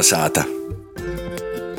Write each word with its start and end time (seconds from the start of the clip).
Kolnesāta! 0.00 0.46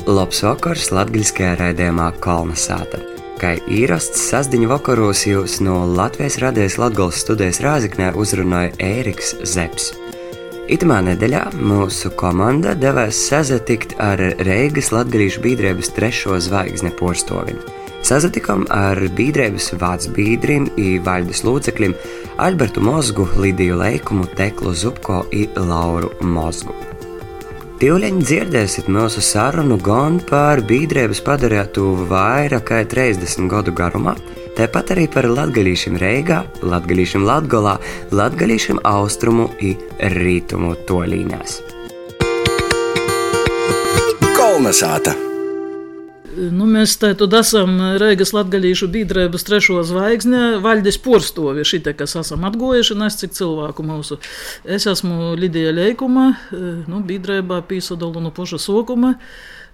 Labs 0.06 0.44
vakars 0.46 0.92
latgaļiskajā 0.94 1.56
raidījumā 1.58 2.04
Kolnesāta. 2.22 3.00
Kā 3.40 3.56
īrasts 3.66 4.28
sasdiņu 4.28 4.68
vakaros 4.70 5.24
jūs 5.26 5.56
no 5.66 5.80
Latvijas 5.90 6.36
radijas 6.38 6.76
Latgales 6.78 7.18
studijas 7.18 7.58
Rāziknē 7.64 8.12
uzrunāja 8.14 8.76
Ēriks 8.78 9.32
Zeps. 9.42 9.88
Itamā 10.70 11.00
nedēļā 11.08 11.48
mūsu 11.58 12.12
komanda 12.14 12.76
devās 12.78 13.18
sazatikt 13.26 13.96
ar 13.98 14.22
Reigas 14.46 14.92
latgalīšu 14.94 15.42
biedrības 15.42 15.90
trešo 15.98 16.38
zvaigzne 16.46 16.94
porstovim. 17.02 17.58
Sazatikām 18.06 18.68
ar 18.70 19.02
biedrības 19.18 19.72
vārds 19.82 20.12
biedriem 20.14 20.70
un 20.76 21.02
vaļdas 21.02 21.42
locekļiem 21.50 21.98
Albertu 22.38 22.86
Mozgu, 22.86 23.26
Lidiju 23.34 23.82
Leikumu, 23.82 24.30
Teklu 24.38 24.78
Zupko 24.78 25.24
un 25.26 25.62
Lauru 25.74 26.14
Mozgu. 26.22 26.91
Tīvleņi 27.82 28.22
dzirdēsiet 28.22 28.86
mūsu 28.94 29.18
sarunu 29.26 29.74
gan 29.82 30.20
par 30.22 30.60
biedrības 30.68 31.18
padarītu 31.26 31.82
vairāk 32.12 32.68
kā 32.68 32.78
30 32.86 33.48
gadu 33.50 33.74
garumā, 33.74 34.12
tāpat 34.54 34.92
arī 34.94 35.08
par 35.10 35.26
latgadījušiem 35.26 35.98
Reigā, 35.98 36.44
latgadījušiem 36.62 37.26
Latgolā, 37.26 37.74
latgadījušiem 38.14 38.78
Austrumu 38.86 39.48
un 39.50 40.14
Rītumu 40.14 40.76
toļīnās. 40.86 41.58
Kolnesāta! 44.38 45.31
Nu, 46.32 46.64
mēs 46.64 46.94
tad 47.00 47.34
esam 47.36 47.74
Reigas 48.00 48.32
Latvijas 48.32 48.84
biedrības 48.92 49.44
trešo 49.44 49.82
zvaigzni, 49.84 50.40
Vaļdes 50.64 50.96
porstovi, 51.04 51.64
šitie, 51.68 51.92
kas 51.98 52.16
esam 52.20 52.46
atgojuši, 52.48 52.96
nes 52.96 53.18
cik 53.20 53.34
cilvēku 53.36 53.84
mūsu. 53.84 54.16
Es 54.64 54.86
esmu 54.88 55.34
Lidija 55.36 55.74
Leikuma, 55.76 56.30
nu, 56.52 57.02
biedrībā 57.08 57.60
pīsadalu 57.68 58.24
no 58.24 58.32
poša 58.32 58.60
sokuma 58.62 59.16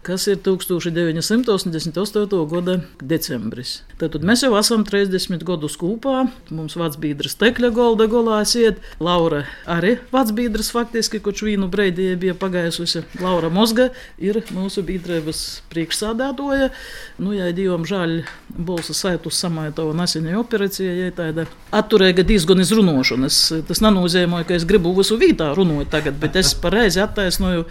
kas 0.02 0.26
ir 0.26 0.38
1988. 0.38 2.48
gada 2.48 2.80
decembris. 3.02 3.82
Tad 3.98 4.14
mēs 4.24 4.44
jau 4.46 4.54
esam 4.58 4.84
30 4.86 5.42
gadus 5.46 5.76
kopā. 5.78 6.28
Mums 6.54 6.76
vecbīdras 6.78 7.36
tekļa 7.40 7.70
golda 7.74 8.06
golā 8.08 8.40
iet. 8.56 8.78
Laura 9.02 9.44
arī 9.68 9.96
vecbīdras 10.12 10.70
faktiski, 10.72 11.20
kurš 11.20 11.42
vīnu 11.48 11.68
breidī 11.72 12.16
bija 12.16 12.34
pagājusi. 12.38 13.02
Laura 13.20 13.50
Mozga 13.52 13.90
ir 14.22 14.40
mūsu 14.54 14.82
biedrības 14.86 15.62
priekšsādātoja. 15.72 16.70
Nu, 17.18 17.34
ja 17.36 17.50
Dievam 17.52 17.84
žēl, 17.88 18.22
balsa 18.48 18.94
saitu 18.96 19.30
samaitava 19.34 19.92
nesenajā 19.98 20.38
operācijā, 20.40 20.94
ja 20.94 21.10
tāda 21.12 21.48
atturēga 21.74 22.24
diezgan 22.26 22.62
izrunošanas. 22.62 23.40
Tas 23.68 23.82
nenozīmē, 23.84 24.44
ka 24.48 24.56
es 24.56 24.64
gribu 24.68 24.94
visu 24.96 25.18
vītā 25.20 25.50
runāt 25.58 25.90
tagad, 25.92 26.16
bet 26.22 26.38
es 26.38 26.54
pareizi 26.56 27.02
attaisnoju, 27.02 27.66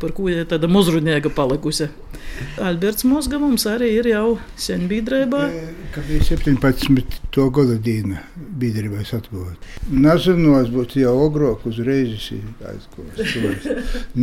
par 0.00 0.16
ko 0.16 0.30
ja 0.32 0.48
tāda 0.48 0.70
mozruņēga 0.72 1.30
palikusi 1.36 1.65
puse. 1.66 1.88
Alberts 2.62 3.04
Mosga 3.08 3.38
mums 3.42 3.64
arī 3.66 3.88
ir 3.98 4.06
jau 4.10 4.36
sen 4.60 4.86
biedrībā. 4.90 5.42
Kad 5.94 6.06
bija 6.06 6.26
17. 6.28 7.46
gada 7.56 7.78
diena 7.88 8.22
biedrībā 8.60 9.02
atgūt. 9.18 9.66
Nazinos 9.90 10.70
būtu 10.74 11.02
jau 11.02 11.14
ogrok 11.24 11.66
uzreiz 11.70 12.28
aizgūst. 12.70 13.68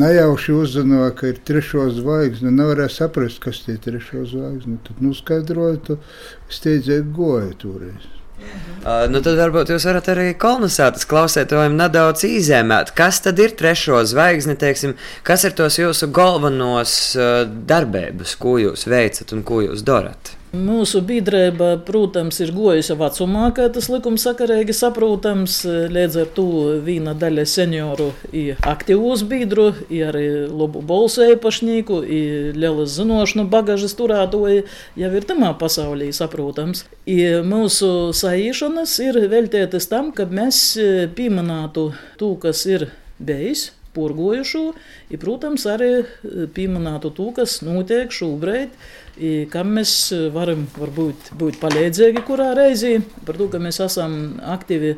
Nejauši 0.04 0.58
uzzināja, 0.62 1.12
ka 1.20 1.34
ir 1.34 1.44
trešo 1.50 1.90
zvaigzne. 2.00 2.54
Nevarēja 2.54 2.96
saprast, 3.02 3.42
kas 3.44 3.64
tie 3.68 3.78
trešo 3.82 4.26
zvaigzne. 4.30 4.80
Tad 4.88 5.04
nu 5.04 5.14
skaidroja, 5.18 5.82
tu 5.90 6.00
steidzēji 6.54 7.10
goja 7.18 7.52
toreiz. 7.66 8.12
Uh, 8.84 9.06
nu 9.08 9.22
tad 9.24 9.38
varbūt 9.40 9.70
jūs 9.72 9.86
varat 9.88 10.10
arī 10.12 10.26
kolonizētas 10.36 11.08
klausētājiem 11.08 11.78
nedaudz 11.80 12.26
izēmēt, 12.28 12.92
kas 12.98 13.22
tad 13.24 13.40
ir 13.40 13.56
trešo 13.56 14.02
zvaigzni, 14.12 14.58
teiksim, 14.60 14.98
kas 15.24 15.48
ir 15.48 15.56
tos 15.56 15.80
jūsu 15.80 16.12
galvenos 16.12 16.96
uh, 17.16 17.46
darbības, 17.48 18.36
ko 18.44 18.58
jūs 18.60 18.84
veicat 18.92 19.32
un 19.32 19.46
ko 19.48 19.64
jūs 19.64 19.86
darat? 19.88 20.36
Mūsu 20.54 21.00
biedrība, 21.02 21.80
protams, 21.82 22.38
ir 22.44 22.52
gojusi 22.54 22.94
vecumā, 22.94 23.48
kā 23.58 23.64
tas 23.74 23.88
likumsakarīgi 23.90 24.76
saprotams. 24.78 25.56
Līdz 25.66 26.18
ar 26.22 26.30
to 26.36 26.46
viena 26.86 27.16
daļa 27.18 27.48
senioru 27.50 28.12
ir 28.30 28.62
aktīvos 28.62 29.26
biedru, 29.26 29.72
ir 29.90 30.12
arī 30.12 30.28
labu 30.46 30.86
balsu 30.86 31.26
īpašnieku, 31.34 32.04
ir 32.06 32.54
lielas 32.54 32.94
zinošanu 33.00 33.48
bagažas 33.50 33.98
turētoji, 33.98 34.68
jau 35.02 35.14
ir 35.18 35.26
tamā 35.26 35.56
pasaulī 35.58 36.14
saprotams. 36.14 36.86
I 37.10 37.42
mūsu 37.42 38.14
saīšanas 38.14 39.00
ir 39.10 39.24
veltētas 39.34 39.90
tam, 39.90 40.14
ka 40.14 40.30
mēs 40.30 40.68
pieminētu 41.18 41.90
to, 42.22 42.36
kas 42.46 42.68
ir 42.70 42.92
bijis 43.18 43.72
porgojušu, 43.94 44.62
un, 44.74 45.20
protams, 45.22 45.66
arī 45.70 45.92
pieminētu 46.54 47.14
to, 47.18 47.32
kas 47.38 47.62
notiek 47.66 48.14
šobrīd 48.14 48.74
kam 49.54 49.76
mēs 49.78 49.94
varam 50.34 50.66
varbūt, 50.78 51.34
būt 51.38 51.60
palīdzīgi 51.62 52.24
kurā 52.26 52.54
reizē, 52.58 52.96
par 53.28 53.38
to, 53.38 53.50
ka 53.54 53.62
mēs 53.62 53.78
esam 53.86 54.40
aktīvi 54.56 54.96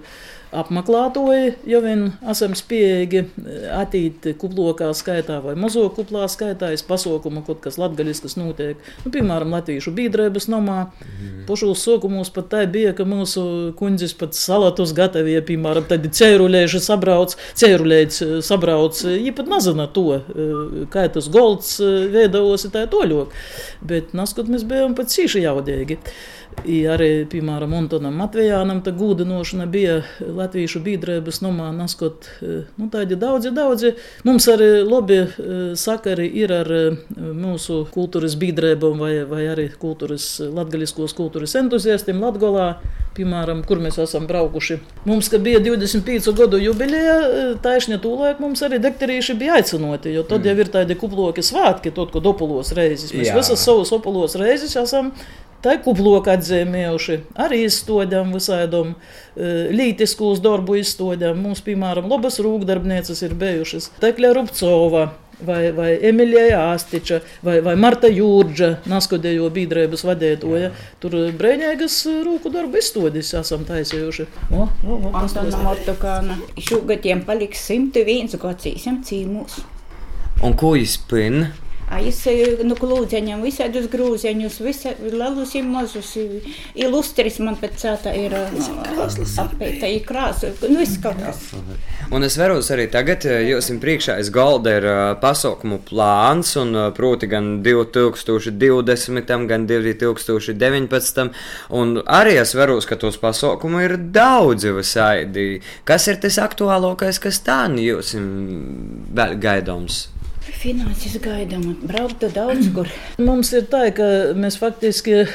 apmeklētoji, 0.60 1.56
jo 1.70 1.80
vien 1.84 2.04
esam 2.32 2.56
spējīgi 2.58 3.22
eh, 3.22 3.66
attīt 3.76 4.28
kuplokā 4.42 4.90
skaitā 4.98 5.40
vai 5.44 5.56
mazo 5.60 5.86
kuplā 5.94 6.26
skaitā, 6.32 6.72
es 6.76 6.84
pasaukumu 6.86 7.44
kaut 7.46 7.62
kas 7.64 7.80
latgaļis, 7.82 8.22
kas 8.24 8.38
notiek, 8.40 8.82
nu, 9.04 9.12
piemēram, 9.14 9.54
Latviešu 9.56 9.94
biedrības 9.96 10.50
nomā. 10.52 10.78
Mm. 11.06 11.44
Pašos 11.50 11.84
sokumos 11.86 12.32
pat 12.34 12.50
tā 12.54 12.64
bija, 12.72 12.94
ka 12.98 13.06
mūsu 13.08 13.46
kundzis 13.80 14.16
pat 14.18 14.38
salatus 14.38 14.96
gatavīja, 14.98 15.44
piemēram, 15.48 15.88
tad 15.90 16.08
cēruļēži 16.20 16.82
sabrauc, 16.84 17.36
cēruļēģis 17.62 18.22
eh, 18.26 18.38
sabrauc, 18.46 19.02
viņi 19.10 19.36
pat 19.38 19.52
nezina 19.52 19.90
to, 19.92 20.08
eh, 20.22 20.56
kā 20.94 21.08
tas 21.14 21.30
golds 21.32 21.78
veidojas, 21.82 22.68
tā 22.74 22.88
toļok, 22.92 23.36
bet 23.86 24.16
naskot 24.18 24.50
mēs 24.52 24.66
bijām 24.68 24.98
pat 24.98 25.14
cīši 25.14 25.46
jaudīgi. 25.46 26.00
I 26.66 26.78
arī, 26.90 27.10
piemēram, 27.30 27.74
Antonam 27.78 28.16
Matvejānam 28.18 28.80
tā 28.86 28.94
gūdinošana 28.96 29.68
bija 29.70 30.00
Latviešu 30.20 30.80
biedrības 30.86 31.42
nomā, 31.44 31.68
naskot, 31.76 32.30
nu, 32.42 32.88
tādi 32.94 33.18
daudzi, 33.20 33.52
daudzi. 33.54 33.92
Mums 34.26 34.48
arī 34.50 34.70
labi 34.86 35.20
sakari 35.78 36.26
ir 36.42 36.54
ar 36.56 36.72
mūsu 37.16 37.84
kultūras 37.94 38.38
biedrībām 38.42 39.02
vai, 39.04 39.14
vai 39.30 39.46
arī 39.52 39.68
kultūras, 39.82 40.38
latgaliskos 40.56 41.14
kultūras 41.18 41.54
entuziastiem 41.60 42.24
Latgolā, 42.24 42.72
piemēram, 43.16 43.62
kur 43.68 43.80
mēs 43.84 44.00
esam 44.02 44.26
braukuši. 44.30 44.80
Mums, 45.08 45.30
kad 45.32 45.44
bija 45.46 45.62
25 45.64 46.34
gadu 46.36 46.60
jubileja, 46.62 47.56
taisņa 47.64 48.02
tūlēk 48.04 48.42
mums 48.44 48.64
arī 48.66 48.82
dekterīši 48.84 49.38
bija 49.40 49.60
aicinoti, 49.60 50.16
jo 50.16 50.26
tad 50.28 50.42
mm. 50.42 50.50
jau 50.50 50.66
ir 50.66 50.74
tādi 50.74 51.00
kuploki 51.00 51.46
svētki, 51.46 51.94
tot, 51.96 52.12
ko 52.16 52.24
dopulos 52.24 52.74
reizes. 52.76 53.14
Mēs 53.16 53.32
Jā. 53.32 53.38
visas 53.38 53.64
savus 53.64 53.94
opolos 53.96 54.36
reizes 54.40 54.76
esam 54.82 55.14
Tā 55.66 55.80
kubloka 55.82 56.36
atzīmējuši 56.38 57.16
arī 57.42 57.64
izstādām 57.66 58.36
visādām 58.36 58.94
lītiskos 59.74 60.42
darbu 60.44 60.78
izstādām. 60.78 61.40
Mums, 61.42 61.64
piemēram, 61.66 62.06
labas 62.12 62.38
rūkdarbnieces 62.46 63.24
ir 63.26 63.34
bijušas 63.40 63.90
Tekļa 64.04 64.36
Rupcova. 64.38 65.08
Vai, 65.46 65.74
vai 65.76 65.90
Emīlija 66.08 66.62
Astiča, 66.72 67.18
vai, 67.44 67.58
vai 67.60 67.74
Marta 67.76 68.08
Jūrģa, 68.08 68.70
Naskodējo 68.88 69.50
biedrības 69.52 70.06
vadītāja. 70.08 70.70
Tur 71.04 71.18
brīvīgas 71.36 71.98
rūku 72.24 72.54
darbu 72.54 72.80
izstādes 72.80 73.34
esam 73.36 73.66
taisījuši. 73.68 74.30
O, 74.56 74.70
o, 74.88 75.00
o. 75.12 76.24
Šogad 76.64 77.04
tiem 77.04 77.26
paliks 77.28 77.68
101 77.68 78.40
gadsimts 78.40 79.12
cīmūs. 79.12 79.60
Un 80.46 80.56
ko 80.56 80.78
izpina? 80.80 81.52
Es 81.86 82.24
nu, 82.66 82.76
lūdzeņam 82.76 83.44
visādus 83.46 83.86
grūzeņus, 83.94 84.56
lielus 85.14 85.54
un 85.60 85.68
mazus. 85.70 86.16
Ilustris 86.74 87.38
man 87.46 87.60
pēc 87.62 87.84
tā 88.02 88.14
ir 88.18 88.34
apēta, 88.34 89.86
ir 89.88 90.02
krāsa, 90.08 90.50
nu 90.66 90.80
viss 90.82 90.98
kaut 91.04 91.22
kas. 91.22 91.44
Un 92.14 92.26
es 92.26 92.38
varos 92.42 92.72
arī 92.74 92.88
tagad, 92.92 93.26
jūs 93.26 93.70
jums 93.70 93.84
priekšā 93.84 94.18
aiz 94.20 94.32
galda 94.34 94.74
ir 94.80 94.88
pasaukumu 95.22 95.80
plāns, 95.86 96.56
un 96.60 96.74
proti 96.98 97.30
gan 97.30 97.62
2020, 97.66 99.46
gan 99.52 99.70
2019, 99.70 101.30
un 101.70 101.96
arī 102.02 102.36
es 102.42 102.56
varos, 102.58 102.90
ka 102.90 102.98
tos 102.98 103.22
pasaukumu 103.22 103.86
ir 103.86 103.98
daudzi 104.16 104.74
visādi. 104.74 105.48
Kas 105.86 106.10
ir 106.10 106.20
tas 106.22 106.42
aktuālākais, 106.42 107.22
kas 107.22 107.42
tā 107.46 107.62
jums 107.78 108.16
vēl 108.18 109.40
gaidāms? 109.42 110.08
Finanses 110.46 111.16
gaidām, 111.22 111.64
braukt 111.82 112.22
daudz 112.36 112.68
kur. 112.76 112.90
Mums 113.22 113.50
ir 113.58 113.66
tā, 113.72 113.88
ka 113.96 114.06
mēs 114.38 114.60
faktiski 114.62 115.16
e, 115.18 115.28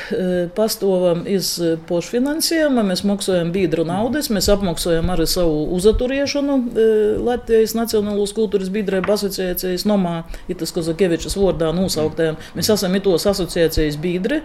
pastāvam 0.54 1.24
iz 1.26 1.56
pošfinansējuma, 1.88 2.84
mēs 2.86 3.02
maksājam 3.08 3.50
biedru 3.54 3.82
naudas, 3.88 4.30
mēs 4.30 4.46
apmaksājam 4.52 5.10
arī 5.10 5.26
savu 5.30 5.64
uzaturiešanu 5.74 6.56
e, 6.60 6.86
Latvijas 7.26 7.74
Nacionālās 7.78 8.34
kultūras 8.36 8.70
biedrību 8.70 9.14
asociācijas 9.16 9.86
nomā, 9.90 10.20
Itas 10.50 10.70
Kozakevičas 10.76 11.34
vārdā 11.38 11.72
nosauktējiem. 11.74 12.38
Mēs 12.54 12.70
esam 12.76 12.94
itos 12.98 13.26
asociācijas 13.30 13.98
biedri, 14.00 14.40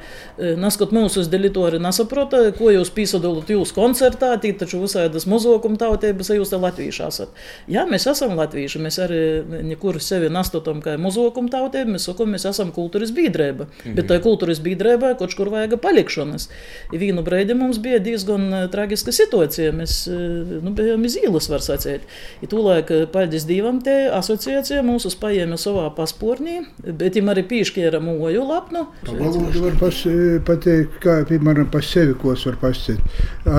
naskot 0.59 0.93
mūsu 0.95 1.27
delitori 1.29 1.79
nesaprota, 1.81 2.41
ko 2.57 2.71
jūs 2.73 2.91
pīsadolat 2.95 3.53
jūs 3.53 3.73
koncertā, 3.75 4.33
tī 4.41 4.55
taču 4.57 4.81
visādas 4.81 5.27
mozokuma 5.29 5.79
tautības, 5.81 6.33
jūs 6.35 6.53
te 6.53 6.59
latvieši 6.61 7.05
esat. 7.07 7.45
Jā, 7.71 7.85
mēs 7.89 8.07
esam 8.09 8.35
latvieši, 8.39 8.81
mēs 8.81 8.99
arī 9.05 9.21
nekur 9.69 10.01
sevi 10.03 10.31
nast 10.33 10.54
sastotam 10.55 10.81
kā 10.83 10.95
muzokuma 11.01 11.49
tautība, 11.51 11.95
mēs 11.95 12.07
sakam, 12.07 12.31
mēs 12.33 12.45
esam 12.47 12.71
kultūras 12.75 13.11
biedrība. 13.15 13.65
Mm 13.65 13.71
-hmm. 13.83 13.95
Bet 13.95 14.07
tā 14.09 14.19
kultūras 14.23 14.61
biedrībā 14.61 15.17
kaut 15.17 15.35
kur 15.35 15.49
vajag 15.49 15.79
palikšanas. 15.81 16.49
Vienu 16.91 17.23
brīdi 17.23 17.53
mums 17.53 17.77
bija 17.77 17.99
diezgan 17.99 18.53
uh, 18.53 18.69
traģiska 18.71 19.11
situācija. 19.11 19.71
Mēs 19.71 20.07
uh, 20.07 20.63
nu, 20.63 20.71
bijām 20.71 21.05
iz 21.05 21.17
ielas, 21.17 21.49
var 21.49 21.59
sacīt. 21.59 22.01
I 22.41 22.47
tūlēk, 22.47 23.11
paldies 23.11 23.45
Dievam, 23.45 23.81
te 23.81 24.09
asociācija 24.11 24.83
mūsu 24.83 25.09
paņēma 25.19 25.57
savā 25.57 25.89
paspornī, 25.95 26.65
bet 26.83 27.15
viņam 27.15 27.31
arī 27.33 27.43
pīšķiera 27.43 27.99
mūju 27.99 28.47
lapnu. 28.47 28.85
Valodu 29.05 29.61
var 29.61 29.77
pas, 29.79 30.03
pateikt, 30.45 30.99
kā, 31.03 31.23
piemēram, 31.29 31.69
pa 31.71 31.81
sevi, 31.81 32.13
ko 32.13 32.33
es 32.33 32.45
varu 32.45 32.57
pasakīt. 32.61 32.99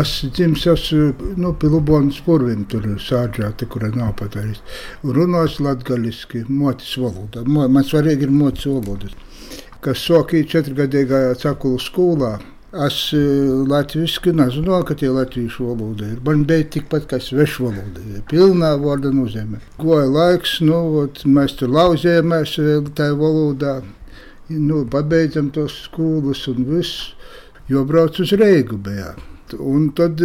Es 0.01 0.25
dzims 0.37 0.67
esmu, 0.67 1.35
nu, 1.37 1.53
pie 1.55 1.69
Lubonas 1.69 2.21
purvim 2.27 2.65
tur 2.65 2.87
sāģāta, 3.01 3.67
kura 3.67 3.91
nav 3.95 4.15
patērist. 4.21 4.63
Runās 5.05 5.61
latgaliski, 5.61 6.45
motis 6.49 6.86
valoda. 7.01 7.45
Mo, 7.47 7.67
man 7.69 7.87
svarīgi 7.87 8.29
ir 8.29 8.35
motis 8.35 8.69
valodas. 8.71 9.17
Kas 9.85 10.03
sokīja 10.07 10.51
četrgadīgajā 10.57 11.35
cakulu 11.43 11.81
skolā, 11.83 12.37
Es 12.85 12.97
latviešu 13.71 14.35
nezināju, 14.37 14.85
ka 14.85 14.95
tie 15.01 15.09
latviešu 15.09 15.69
valoda 15.71 16.09
ir. 16.11 16.19
Man 16.27 16.43
bija 16.49 16.67
tikpat 16.75 17.07
kā 17.09 17.21
svešu 17.23 17.71
valoda, 17.71 18.03
pilnā 18.29 18.75
vārda 18.83 19.13
nozīmē. 19.15 19.63
Goja 19.81 20.09
laiks, 20.11 20.59
nu, 20.61 20.81
ot, 21.05 21.23
mēs 21.25 21.57
tur 21.57 21.73
lauzījāmies 21.73 22.57
tajā 22.99 23.15
valodā, 23.17 23.79
nu, 24.51 24.83
pabeidzam 24.93 25.49
tos 25.55 25.79
skolas 25.87 26.45
un 26.53 26.67
viss, 26.69 27.15
jo 27.71 27.87
brauc 27.89 28.21
uz 28.21 28.35
Reigu 28.37 28.77
bijām. 28.77 29.36
Un 29.55 29.91
tad 29.95 30.19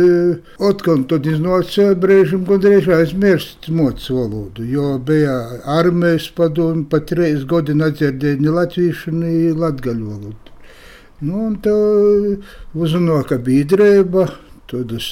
atkal 0.66 1.04
tad 1.10 1.28
iznāca 1.30 1.92
brīžam, 1.94 2.46
kad 2.48 2.66
reiz 2.66 2.88
aizmirst 2.90 3.68
mocu 3.70 4.16
valodu, 4.18 4.66
jo 4.66 4.96
bija 4.98 5.36
armijas 5.78 6.32
padomu, 6.34 6.88
pat 6.90 7.14
reiz 7.18 7.44
godi 7.46 7.76
nedzirdēja 7.78 8.42
ne 8.42 8.56
latviešu, 8.56 9.14
ne 9.14 9.34
latgaļu 9.54 10.08
valodu. 10.10 10.56
Nu, 11.22 11.44
un 11.52 11.58
tā 11.62 11.76
uzzināja, 12.74 13.28
ka 13.30 13.38
biedrība, 13.46 14.26
tad 14.72 14.96
es 14.98 15.12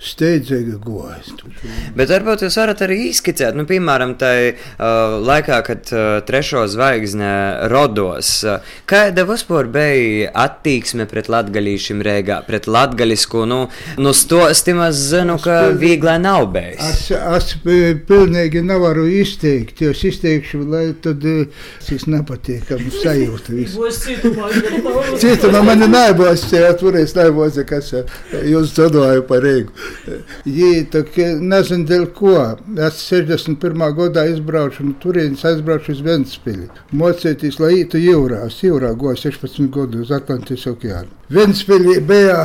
steidzīgi 0.00 0.78
gojas. 0.80 1.28
Bet 1.96 2.08
varbūt 2.08 2.46
jūs 2.46 2.56
varat 2.56 2.80
arī 2.86 2.96
izskicēt, 3.10 3.56
nu, 3.56 3.66
piemēram, 3.68 4.14
tai 4.20 4.52
uh, 4.52 5.18
laikā, 5.20 5.58
kad 5.66 5.92
uh, 5.92 6.06
trešo 6.26 6.64
zvaigzne 6.72 7.32
rodos, 7.72 8.32
uh, 8.46 8.64
kāda 8.88 9.26
vispār 9.28 9.68
bija 9.72 10.30
attieksme 10.40 11.04
pret 11.10 11.28
latgalīšiem 11.32 12.00
rēgā, 12.06 12.40
pret 12.48 12.68
latgalisku, 12.70 13.44
nu, 13.50 13.60
nu 14.00 14.14
stosti 14.16 14.74
maz 14.78 15.02
zinu, 15.10 15.36
ka 15.42 15.58
vieglā 15.76 16.16
nav 16.22 16.48
bijis. 16.54 16.80
Es, 17.10 17.52
es 17.52 17.52
pilnīgi 18.08 18.64
nevaru 18.64 19.04
izteikt, 19.20 19.84
jo 19.84 19.92
es 19.92 20.04
izteikšu, 20.08 20.62
lai 20.72 20.86
tad 21.04 21.24
es 21.28 22.08
nepatīkamu 22.08 22.94
sajūtu 23.02 23.58
visu. 23.58 23.84
Citu 25.20 25.52
no 25.52 25.62
mani 25.66 25.90
nebūs, 25.92 26.48
atvarēs 26.70 27.16
nebūs, 27.20 27.60
kas 27.68 27.92
jūs 28.48 28.72
zadoju 28.78 29.28
par 29.28 29.44
rēgu. 29.44 29.89
Viņi 30.44 31.38
nezina, 31.40 31.86
dēļ 31.90 32.06
ko. 32.16 32.34
Es 32.88 33.02
61. 33.08 33.86
gadā 33.98 34.26
izbraucu 34.30 34.86
no 34.86 34.96
turienes, 35.02 35.44
aizbraucu 35.48 35.94
uz 35.94 36.02
Ventspili. 36.06 36.68
Mocēties, 36.96 37.60
lai 37.62 37.72
ītu 37.82 38.00
jūrā. 38.02 38.44
Es 38.48 38.60
jūrā 38.64 38.92
goju 38.98 39.20
16 39.26 39.70
gadu 39.74 40.04
uz 40.04 40.12
Atlantijas 40.14 40.66
okeānu. 40.70 41.10
Ventspili 41.30 41.98
bija 42.04 42.44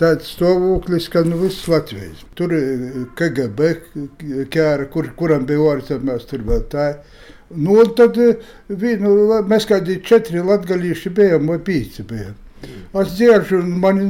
tāds 0.00 0.32
stāvoklis, 0.36 1.08
ka 1.12 1.22
nu 1.26 1.40
viss 1.44 1.68
Latvijas. 1.70 2.24
Tur 2.38 2.54
KGB 3.18 3.74
ķēra, 4.52 4.88
kur, 4.92 5.12
kuram 5.18 5.46
bija 5.48 5.66
orķis, 5.74 6.02
mēs 6.06 6.26
tur 6.30 6.46
vēl 6.48 6.64
tā. 6.72 6.88
Nu, 7.52 7.76
un 7.82 7.92
tad 7.96 8.16
vīnu, 8.82 9.12
mēs 9.48 9.68
kādi 9.68 9.98
četri 10.06 10.40
latgalīši 10.40 11.12
bijām, 11.12 11.50
vai 11.52 11.58
pīci 11.60 12.06
bijām. 12.08 12.38
Es 13.02 13.14
dzēršu, 13.16 13.58
un 13.60 13.78
man 13.82 14.02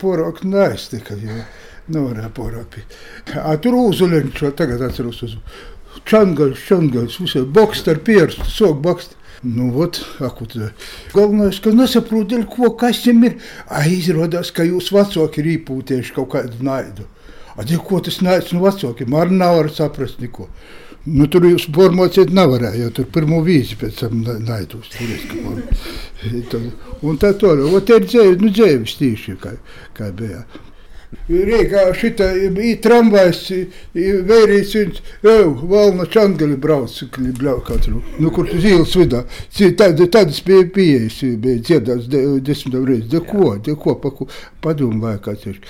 porok 0.00 0.42
neaiztika. 0.48 1.16
Jo. 1.20 1.42
Nevarēja 1.88 2.30
porāpīt. 2.36 2.96
Tur 3.64 3.76
uzulēņš, 3.80 4.42
tagad 4.58 4.82
atceros 4.84 5.22
uz 5.24 5.36
čangals, 6.08 6.60
čangals, 6.68 7.20
visai 7.20 7.44
bokst 7.44 7.88
ar 7.88 8.02
pierstu, 8.04 8.48
sok 8.52 8.82
bokst. 8.84 9.14
Nu, 9.42 9.68
vot, 9.70 10.00
akutē. 10.18 10.72
Galvenais, 11.12 11.60
ka 11.62 11.70
nesaprotu, 11.70 12.40
ko, 12.50 12.72
kas 12.74 13.04
viņam 13.06 13.28
ir. 13.28 13.36
A, 13.70 13.84
izrādās, 13.86 14.50
ka 14.50 14.66
jūs 14.66 14.90
vecāki 14.90 15.44
ir 15.44 15.52
īpūtieši 15.52 16.16
kaut 16.16 16.32
kādu 16.32 16.58
naidu. 16.66 17.06
A, 17.54 17.62
ko 17.86 18.00
tas 18.02 18.18
naids 18.18 18.50
no 18.50 18.64
vecākiem? 18.64 19.14
Ar 19.14 19.30
nevar 19.30 19.70
saprast 19.70 20.18
neko. 20.18 20.48
Nu, 21.06 21.28
tur 21.30 21.46
jūs 21.46 21.68
formācijāt 21.72 22.32
nevarēja, 22.34 22.82
jo 22.82 22.90
tur 22.98 23.06
pirmo 23.14 23.38
vīzi 23.46 23.78
pēc 23.80 24.02
tam 24.02 24.24
naidus. 24.26 24.90
Un 27.06 27.20
tā 27.22 27.30
to, 27.38 27.54
un 27.54 27.78
te 27.86 28.00
ir 28.00 28.08
dzēvis, 28.08 28.40
nu 28.42 28.50
dzēvis 28.50 28.98
tīši, 28.98 29.36
kā, 29.40 29.54
kā 29.96 30.10
bija. 30.18 30.42
Rīgā 31.28 31.86
šitā 31.96 32.26
bija 32.52 32.76
tramvajs, 32.84 33.40
vērīts 33.94 34.74
viņš, 34.76 35.00
jau, 35.24 35.50
valna 35.70 36.04
čangeli 36.08 36.56
brauc, 36.60 36.92
bļau 37.16 37.58
katru, 37.64 38.02
nu, 38.20 38.32
kur 38.34 38.48
tu 38.48 38.60
zīles 38.60 38.92
vidā. 38.96 39.22
Tad, 39.80 40.02
tādas 40.12 40.42
bija 40.44 40.66
pieejas, 40.74 41.20
bija 41.40 41.62
dziedāts 41.64 42.10
desmitam 42.44 42.84
reizi, 42.88 43.08
de 43.14 43.22
ko, 43.24 43.54
de 43.56 43.76
ko, 43.80 43.96
pa 44.02 44.12
ko, 44.12 44.28
padomu 44.64 45.14
kāds 45.24 45.48
ir. 45.48 45.60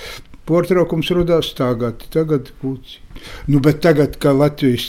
Portraukums 0.49 1.11
rodās 1.13 1.53
tagad, 1.55 2.07
tagad 2.15 2.51
būs. 2.63 2.99
Nu, 3.47 3.61
bet 3.63 3.83
tagad, 3.85 4.17
kā 4.23 4.33
Latvijas, 4.35 4.87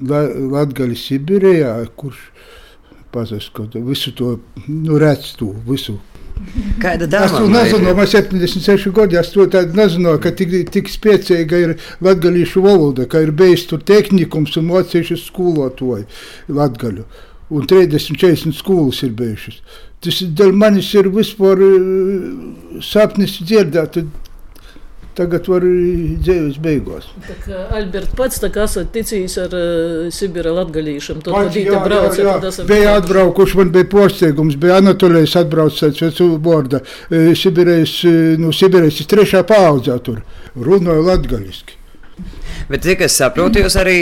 Latgali 0.00 0.96
Sibirijā, 0.96 1.74
kurš 1.98 2.28
pazaskot 3.12 3.74
visu 3.74 4.12
to, 4.16 4.36
nu, 4.68 4.98
redz 5.02 5.34
to, 5.36 5.50
visu 5.66 5.98
Kāda 6.80 7.06
dāvana? 7.10 7.26
Es 7.26 7.34
to 7.36 7.48
nezinu, 7.52 7.94
man 7.96 8.08
76 8.10 8.92
gadi, 8.96 9.18
es 9.20 9.32
to 9.34 9.46
tādu 9.50 9.76
nezinu, 9.78 10.14
ka 10.22 10.32
tik, 10.36 10.54
tik 10.74 10.90
spēcīga 10.90 11.60
ir 11.64 11.74
latgalīšu 12.04 12.62
valoda, 12.64 13.06
ka 13.10 13.22
ir 13.24 13.34
bijis 13.36 13.66
tur 13.70 13.82
tehnikums 13.86 14.56
un 14.60 14.70
mocījuši 14.70 15.18
skolotoji 15.24 16.06
latgaļu. 16.60 17.06
Un 17.50 17.66
30-40 17.66 18.54
skolas 18.54 19.02
ir 19.02 19.14
bijušas. 19.18 19.60
Tas 20.00 20.20
dēļ 20.22 20.54
manis 20.56 20.88
ir 20.96 21.10
vispār 21.12 21.60
sapnis 22.84 23.36
dzirdēt 23.42 23.98
tagad 25.18 25.48
var 25.50 25.64
dzīves 25.64 26.58
beigās. 26.62 27.08
Alberts 27.76 28.14
pats 28.18 28.42
esat 28.44 28.92
ticījis 28.94 29.36
ar 29.44 29.56
uh, 29.56 30.12
Sibira 30.14 30.52
latgalīšam, 30.56 31.24
to 31.24 31.34
padīti 31.34 31.74
braucat. 31.74 32.20
Jā, 32.20 32.36
jā. 32.44 32.68
Bija 32.68 32.94
atbraukuši, 33.00 33.58
man 33.62 33.74
bija 33.74 33.90
postēgums, 33.90 34.58
bija 34.60 34.78
Anatolijas 34.80 35.36
atbraucats, 35.40 36.04
vecu 36.04 36.30
borda, 36.42 36.82
Sibirēs, 37.10 37.98
nu, 38.40 38.54
Sibirēs 38.54 39.02
trešā 39.10 39.44
paaudzā 39.48 39.98
tur, 40.04 40.22
runāja 40.56 41.04
latgaliski. 41.12 41.79
Bet, 42.70 42.84
cik 42.86 43.00
es 43.02 43.16
saprotu, 43.18 43.58
jūs 43.64 43.74
arī 43.80 43.96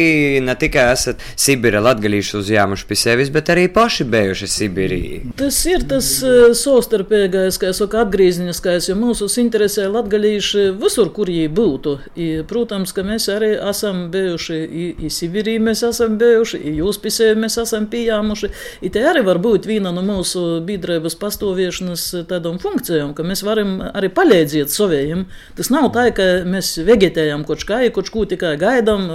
ne 0.44 0.52
tikai 0.60 0.90
esat 0.92 1.22
Sibīra 1.40 1.80
latgadījuši 1.86 2.34
uzņēmuši 2.36 2.84
pie 2.90 2.96
sevis, 3.00 3.30
bet 3.32 3.48
arī 3.48 3.62
paši 3.72 4.04
bijuši 4.12 4.48
Sibīrī. 4.52 4.98
Tas 5.40 5.56
ir 5.70 5.86
tas 5.88 6.10
uh, 6.20 6.50
savstarpīgais, 6.52 7.56
kā 7.56 7.70
jau 7.70 7.78
saka, 7.78 8.02
atgriezniskais, 8.04 8.90
jo 8.90 8.96
mūsu 9.00 9.30
interesē 9.40 9.86
latgadījuši 9.88 10.64
visur, 10.82 11.08
kur 11.16 11.32
viņi 11.32 11.46
būtu. 11.56 11.94
I, 12.20 12.26
protams, 12.50 12.92
ka 12.92 13.06
mēs 13.08 13.30
arī 13.32 13.54
esam 13.56 14.02
bijuši 14.12 14.58
i, 14.60 14.90
i 15.08 15.12
Sibīrī, 15.16 15.56
mēs 15.64 15.86
esam 15.88 16.18
bijuši, 16.20 16.60
i 16.68 16.74
jūs 16.82 17.00
pie 17.00 17.14
sevi 17.14 17.40
mēs 17.40 17.56
esam 17.64 17.88
pieņēmuši. 17.88 18.52
I 18.84 18.92
te 18.92 19.06
arī 19.08 19.24
var 19.30 19.40
būt 19.48 19.70
viena 19.70 19.94
no 19.96 20.04
mūsu 20.04 20.44
biedrības 20.68 21.16
pastāviešanas 21.24 22.06
tādām 22.28 22.60
funkcijām, 22.60 23.16
ka 23.16 23.24
mēs 23.24 23.46
varam 23.48 23.78
arī 23.94 24.12
palīdzēt 24.12 24.76
saviem. 24.76 25.24
Tas 25.56 25.72
nav 25.72 25.88
tā, 25.96 26.10
ka 26.12 26.28
mēs 26.44 26.76
vegetējam 26.84 27.48
kaut 27.48 27.64
kā, 27.64 27.80
kaut 27.96 28.12
ko 28.12 28.28
tikai 28.28 28.57
gaidām, 28.60 29.06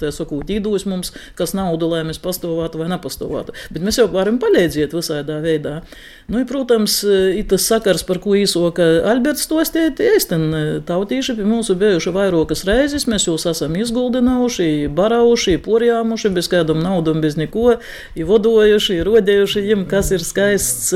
tā 0.00 0.12
sakot, 0.14 0.50
īdūs 0.56 0.86
mums, 0.90 1.12
kas 1.38 1.54
naudu, 1.56 1.88
lai 1.92 2.04
mēs 2.08 2.20
pastāvētu 2.22 2.82
vai 2.82 2.90
nepastāvētu. 2.92 3.56
Bet 3.74 3.86
mēs 3.86 4.00
jau 4.00 4.08
varam 4.12 4.40
palīdzēt 4.42 4.96
visādā 4.96 5.40
veidā. 5.44 5.80
Nu, 6.26 6.40
protams, 6.42 7.04
ir 7.06 7.44
tas 7.46 7.62
sakars, 7.70 8.02
par 8.02 8.18
ko 8.18 8.32
īsoka 8.34 8.82
Alberts 9.06 9.46
to 9.46 9.60
stiet, 9.62 10.00
ēsten 10.02 10.48
tautīši 10.88 11.36
pie 11.38 11.44
mūsu 11.46 11.76
bijuši 11.78 12.10
vairākas 12.10 12.64
reizes, 12.66 13.04
mēs 13.06 13.28
jūs 13.28 13.44
esam 13.46 13.76
izguldinājuši, 13.78 14.88
barauši, 14.90 15.54
porjāmuši, 15.62 16.32
bez 16.34 16.48
kādam 16.50 16.80
naudam, 16.82 17.20
bez 17.22 17.36
neko, 17.38 17.76
vodojuši, 18.18 18.96
rodējuši 19.06 19.62
jiem, 19.68 19.84
kas 19.86 20.10
ir 20.16 20.24
skaists 20.26 20.90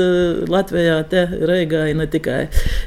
Latvijā, 0.51 0.97
te 1.07 1.23
Reigā, 1.47 1.85
ne 1.95 2.09
tikai. 2.11 2.41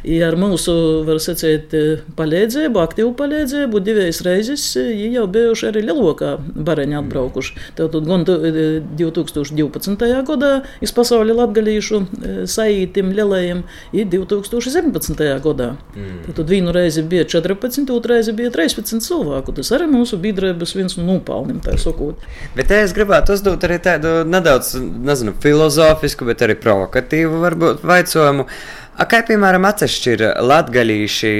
I 0.04 0.20
ar 0.28 0.36
mūsu, 0.36 0.76
var 1.08 1.22
sacīt, 1.24 1.72
palīdzību, 2.20 2.82
aktīvu 2.84 3.14
palīdzību, 3.22 3.82
divas 3.88 4.20
reizes 4.28 4.66
jau 4.76 5.24
bijuši 5.32 5.70
arī 5.70 5.86
lielākā 5.88 6.34
bareņa 6.60 7.00
atbraukuši. 7.00 7.56
Tātad 7.80 8.04
gan 8.12 8.28
2012. 8.28 10.06
gadā 10.28 10.54
iz 10.84 10.92
pasauli 10.92 11.40
latgalīšu 11.40 12.04
saītim 12.50 13.12
lielajiem 13.14 13.62
ir 13.96 14.08
2017. 14.12 15.24
gadā. 15.44 15.70
Mm. 15.94 16.20
Tad 16.36 16.50
vienu 16.50 16.74
reizi 16.74 17.04
bija 17.06 17.24
14, 17.30 17.90
otru 17.94 18.14
reizi 18.14 18.34
bija 18.36 18.52
13 18.54 19.02
cilvēku. 19.04 19.54
Tas 19.56 19.72
arī 19.76 19.88
mūsu 19.90 20.18
biedrības 20.20 20.76
viens 20.76 20.98
no 20.98 21.06
nopelniem, 21.08 21.60
tā 21.64 21.76
sakot. 21.80 22.22
Bet 22.56 22.72
es 22.74 22.94
gribētu 22.96 23.36
uzdot 23.36 23.66
arī 23.66 23.80
tādu 23.82 24.22
nedaudz, 24.28 24.74
nezinu, 24.80 25.34
filozofisku, 25.42 26.26
bet 26.28 26.44
arī 26.46 26.58
provokatīvu 26.60 27.42
varbūt 27.44 27.84
vaicojumu. 27.86 28.48
A, 28.94 29.08
kā 29.10 29.24
piemēram 29.26 29.64
atšķir 29.66 30.22
latgalīši 30.46 31.32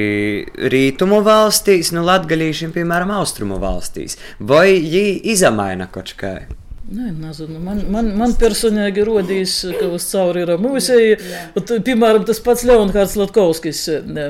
rītumu 0.75 1.21
valstīs 1.23 1.93
no 1.95 2.03
latgalīšiem, 2.09 2.75
piemēram, 2.75 3.15
austrumu 3.21 3.61
valstīs? 3.63 4.19
Vai 4.43 4.81
viņi 4.83 5.21
izamaina 5.37 5.87
kaut 5.95 6.17
kā? 6.19 6.35
Nē, 6.95 7.09
nezinu. 7.19 7.59
Man, 7.59 7.81
man, 7.91 8.11
man 8.15 8.33
personīgi 8.39 9.03
rodīs, 9.03 9.57
ka 9.81 9.89
uz 9.97 10.05
cauri 10.13 10.45
ir 10.45 10.53
mūzija. 10.63 11.17
Piemēram, 11.83 12.23
tas 12.29 12.39
pats 12.45 12.63
Leonhards 12.69 13.17
Latkovskis. 13.19 13.81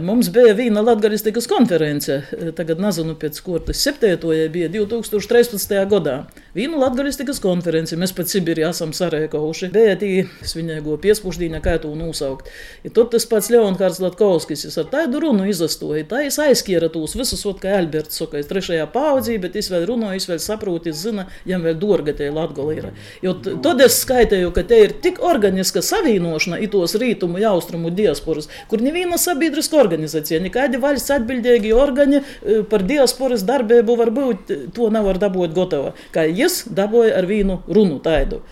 Mums 0.05 0.31
bija 0.33 0.55
viena 0.57 0.81
latgalistikas 0.81 1.45
konference. 1.51 2.23
Tagad 2.57 2.81
nezinu, 2.81 3.19
pēc 3.21 3.41
ko 3.45 3.59
tas 3.67 3.83
septētoja 3.85 4.47
bija 4.55 4.71
2013. 4.73 5.75
gadā. 5.91 6.15
Viena 6.57 6.81
latgalistikas 6.81 7.43
konference. 7.45 7.99
Mēs 8.01 8.15
pat 8.17 8.33
Sibīrijā 8.33 8.71
esam 8.73 8.95
sarēkojuši. 8.97 9.69
Bija 9.75 9.99
tī 10.01 10.11
svinēgo 10.41 10.97
piespuždīņa, 11.05 11.61
kā 11.67 11.77
to 11.83 11.93
nosaukt. 11.99 12.49
Ja 12.87 12.95
tad 12.97 13.13
tas 13.13 13.29
pats 13.29 13.53
Leonhards 13.53 14.01
Latkovskis 14.01 14.65
ar 14.81 14.89
tādu 14.95 15.21
runu 15.27 15.51
izastoja. 15.53 16.07
Tā 16.15 16.23
es 16.31 16.41
aizskiera 16.41 16.89
tūs 16.89 17.19
visus, 17.21 17.45
ot, 17.45 17.61
kā 17.61 17.77
Alberts 17.83 18.23
saka, 18.23 18.41
es 18.41 18.49
trešajā 18.49 18.89
paudzī, 18.95 19.37
bet 19.43 19.61
es 19.61 19.69
vēl 19.75 19.85
runāju, 19.93 20.23
es 20.23 20.31
vēl 20.33 20.41
saprotu, 20.41 20.95
es 20.95 21.05
zinu, 21.05 21.29
jam 21.45 21.67
vēl 21.67 21.77
dorgatēja 21.83 22.33
Latgola 22.55 22.75
ir. 22.75 22.87
Jo 23.23 23.35
tad 23.63 23.81
es 23.83 23.99
skaitēju, 24.05 24.53
ka 24.55 24.63
te 24.69 24.79
ir 24.85 24.95
tik 25.03 25.21
organiska 25.25 25.83
savienošana 25.83 26.61
itos 26.63 26.95
rītumu, 27.01 27.43
austrumu 27.45 27.91
diasporas, 27.91 28.49
kur 28.71 28.83
neviena 28.83 29.19
sabiedriska 29.19 29.79
organizācija, 29.81 30.41
nekādi 30.45 30.81
valsts 30.81 31.11
atbildīgi 31.15 31.75
organi 31.75 32.23
par 32.71 32.85
diasporas 32.87 33.45
darbību 33.47 33.97
var 33.99 34.13
būt, 34.15 34.53
to 34.75 34.91
nevar 34.95 35.19
dabūt 35.19 35.55
gatava. 35.57 35.95
Kā 36.15 36.27
jis 36.29 36.65
dabūja 36.71 37.19
ar 37.19 37.27
vīnu 37.27 37.63
runu 37.69 38.01
taidu. 38.05 38.43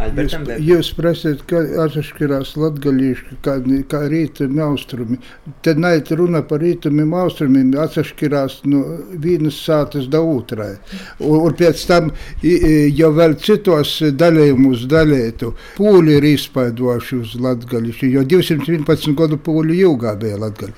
Jūs, 0.00 0.34
jūs 0.64 0.88
prasat, 0.96 1.42
kā 1.50 1.60
atšķirās 1.84 2.54
latgalīši, 2.56 3.36
kā, 3.44 3.56
kā 3.90 4.00
rītumi, 4.08 4.60
austrumi. 4.64 5.18
Tad 5.66 5.80
nait 5.82 6.08
runa 6.16 6.40
par 6.46 6.62
rītumiem, 6.64 7.12
austrumiem 7.20 7.74
atšķirās 7.82 8.60
no 8.70 8.80
vienas 9.20 9.58
sātas 9.60 10.08
da 10.10 10.22
otrai. 10.24 10.72
Un, 11.18 11.36
un 11.44 11.56
pēc 11.58 11.84
tam 11.90 12.10
jau 12.40 13.12
vēl 13.18 13.36
citos 13.44 13.98
dalījumus 14.16 14.86
dalītu. 14.90 15.52
Pūļi 15.76 16.16
ir 16.16 16.28
izspaidoši 16.32 17.20
uz 17.20 17.36
latgalīši, 17.44 18.12
jo 18.16 18.24
211 18.24 19.16
gadu 19.18 19.40
pūļi 19.44 19.80
ilgā 19.84 20.16
bija 20.20 20.40
latgali. 20.40 20.76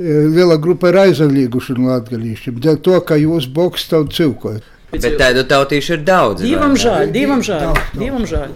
Liela 0.00 0.56
grupa 0.56 0.88
ir 0.88 1.02
aizalīguši 1.02 1.76
no 1.76 1.92
latgalīšiem, 1.92 2.62
dēļ 2.62 2.78
to, 2.86 3.00
ka 3.04 3.20
jūs 3.20 3.50
bokstavu 3.52 4.08
cilkojat. 4.16 4.71
Bet 4.92 5.16
tādu 5.20 5.46
tautīšu 5.48 5.96
ir 5.96 6.04
daudz. 6.04 6.44
Dievam 6.44 6.76
žēl, 6.76 7.08
dievam 7.14 7.40
žēl, 7.44 7.72
dievam 7.96 8.28
žēl. 8.28 8.52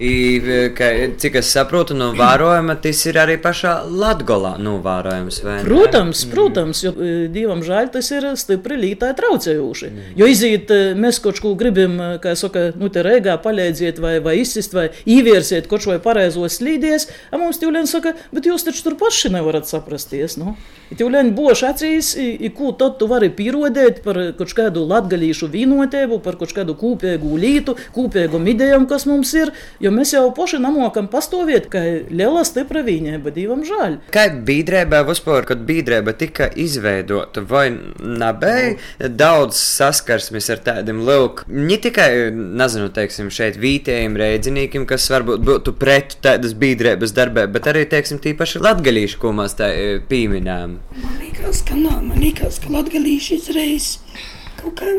I, 0.00 0.40
ka, 0.72 0.86
cik 1.20 1.34
es 1.42 1.50
saprotu, 1.52 1.92
no 1.92 2.06
vērojuma 2.16 2.78
tas 2.80 3.02
ir 3.04 3.18
arī 3.20 3.34
pašā 3.42 3.74
Latvijā 3.84 4.54
novērojams. 4.64 5.40
Protams, 5.66 6.22
protams, 6.32 6.80
jo 6.86 6.94
dievam 7.34 7.60
žēl 7.66 7.90
tas 7.92 8.08
ir 8.16 8.30
stipri 8.40 8.78
lītāji 8.80 9.18
traucējuši. 9.20 9.90
Mm. 9.92 10.14
Jo 10.16 10.30
iziet, 10.32 10.72
mēs 10.96 11.20
kaut 11.20 11.42
ko 11.44 11.52
gribam, 11.60 12.00
kā 12.24 12.32
saka, 12.32 12.70
nu 12.80 12.88
te 12.88 13.04
reigā 13.04 13.36
palīdziet 13.44 14.00
vai, 14.00 14.16
vai 14.24 14.38
izsist 14.40 14.72
vai 14.76 14.88
īvērsiet 15.04 15.68
kaut 15.68 15.84
ko 15.84 16.00
pareizos 16.00 16.56
slīdies, 16.62 17.10
a 17.28 17.42
mums 17.42 17.60
tīvlēn 17.60 17.90
saka, 17.90 18.16
bet 18.32 18.48
jūs 18.48 18.64
taču 18.64 18.88
tur 18.88 18.96
paši 19.04 19.34
nevarat 19.36 19.68
saprasties. 19.68 20.40
Nu? 20.40 20.56
Tīvlēn 20.90 21.30
boši 21.36 21.66
acīs, 21.68 22.08
i, 22.18 22.26
i, 22.42 22.48
ko 22.54 22.72
tad 22.74 22.96
tu 22.98 23.06
vari 23.10 23.28
pierodēt 23.30 24.00
par 24.02 24.18
kaut 24.38 24.54
kādu 24.58 24.82
latgalīšu 24.90 25.46
vīnotību, 25.52 26.18
par 26.24 26.34
kaut 26.40 26.50
kādu 26.56 26.74
kūpēgu 26.78 27.36
lītu, 27.38 27.76
kūpēgu 27.94 28.40
idejām, 28.50 28.88
kas 28.90 29.06
mums 29.06 29.30
ir. 29.38 29.52
Jo 29.82 29.92
mēs 29.94 30.16
jau 30.16 30.24
paši 30.34 30.58
namokam 30.62 31.06
pastāvēt, 31.12 31.68
ka 31.70 31.82
liela 32.10 32.42
stipra 32.48 32.82
viņēba 32.86 33.34
divam 33.36 33.62
žēl. 33.66 34.00
Kā 34.10 34.26
biedrība 34.34 35.04
vispār, 35.06 35.46
kad 35.46 35.62
biedrība 35.68 36.16
tika 36.18 36.50
izveidota, 36.58 37.44
vai 37.46 37.68
nebija 37.70 39.08
daudz 39.14 39.60
saskarsmes 39.60 40.50
ar 40.50 40.64
tādiem 40.66 41.04
lūk, 41.06 41.44
ne 41.46 41.78
tikai, 41.78 42.10
nezinu, 42.34 42.90
teiksim, 42.98 43.30
šeit 43.30 43.60
vītējiem 43.62 44.18
rēdziniekiem, 44.18 44.90
kas 44.90 45.06
varbūt 45.14 45.46
būtu 45.46 45.78
pret 45.78 46.18
tādas 46.24 46.58
biedrības 46.58 47.14
darbē, 47.14 47.46
bet 47.54 47.70
arī, 47.70 47.86
teiksim, 47.90 48.18
tīpaši 48.22 48.66
latgalīšu, 48.66 49.22
ko 49.22 49.36
mēs 49.38 49.58
tā 49.60 49.70
e, 49.70 49.98
pieminām. 50.10 50.79
Man 50.96 51.16
liekas, 51.20 51.62
ka 51.66 51.78
nā, 51.78 52.00
man 52.02 52.18
liekas, 52.18 52.58
ka 52.62 52.72
latgalīši 52.74 53.38
izreiz 53.38 53.92
kaut 54.60 54.80
kā 54.80 54.90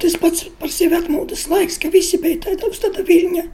tas 0.00 0.14
pats 0.20 0.46
par 0.60 0.70
sevi 0.72 0.96
atmodas 0.98 1.48
laiks, 1.50 1.78
ka 1.80 1.90
visi 1.92 2.20
bija 2.22 2.44
tāda 2.46 2.68
uzstāda 2.70 3.04
viļņa. 3.06 3.44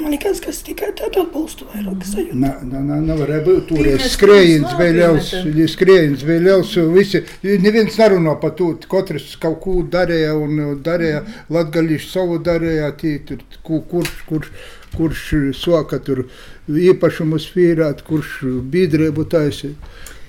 Man 0.00 0.10
liekas, 0.10 0.40
ka 0.42 0.50
tikai 0.66 0.88
tādu 0.98 1.20
atbalstu 1.22 1.66
vairāk 1.70 2.02
sajūta. 2.08 2.36
Nā, 2.40 2.52
nā, 2.66 2.80
nā, 2.82 2.96
nevarēja 3.04 3.44
būt 3.46 3.66
toreiz 3.68 4.06
skrējiens 4.14 4.72
bija 4.78 4.94
liels, 4.96 5.28
skrējiens 5.70 6.24
bija 6.26 6.44
liels, 6.46 6.72
visi, 6.94 7.20
neviens 7.62 7.98
nerunā 8.00 8.34
par 8.42 8.56
to, 8.58 8.72
katrs 8.90 9.36
kaut 9.42 9.60
ko 9.62 9.76
darīja 9.94 10.32
un 10.38 10.80
darīja, 10.82 11.22
latgalīši 11.54 12.10
savu 12.10 12.40
darīja, 12.42 12.90
tī, 12.98 13.18
tur, 13.28 13.44
kurš, 13.66 14.16
kurš, 14.30 14.50
kurš 14.96 15.28
soka 15.60 16.00
tur 16.02 16.24
īpašumus 16.70 17.46
fīrāt, 17.54 18.02
kurš 18.08 18.40
biedrību 18.74 19.28
taisīja. 19.30 19.76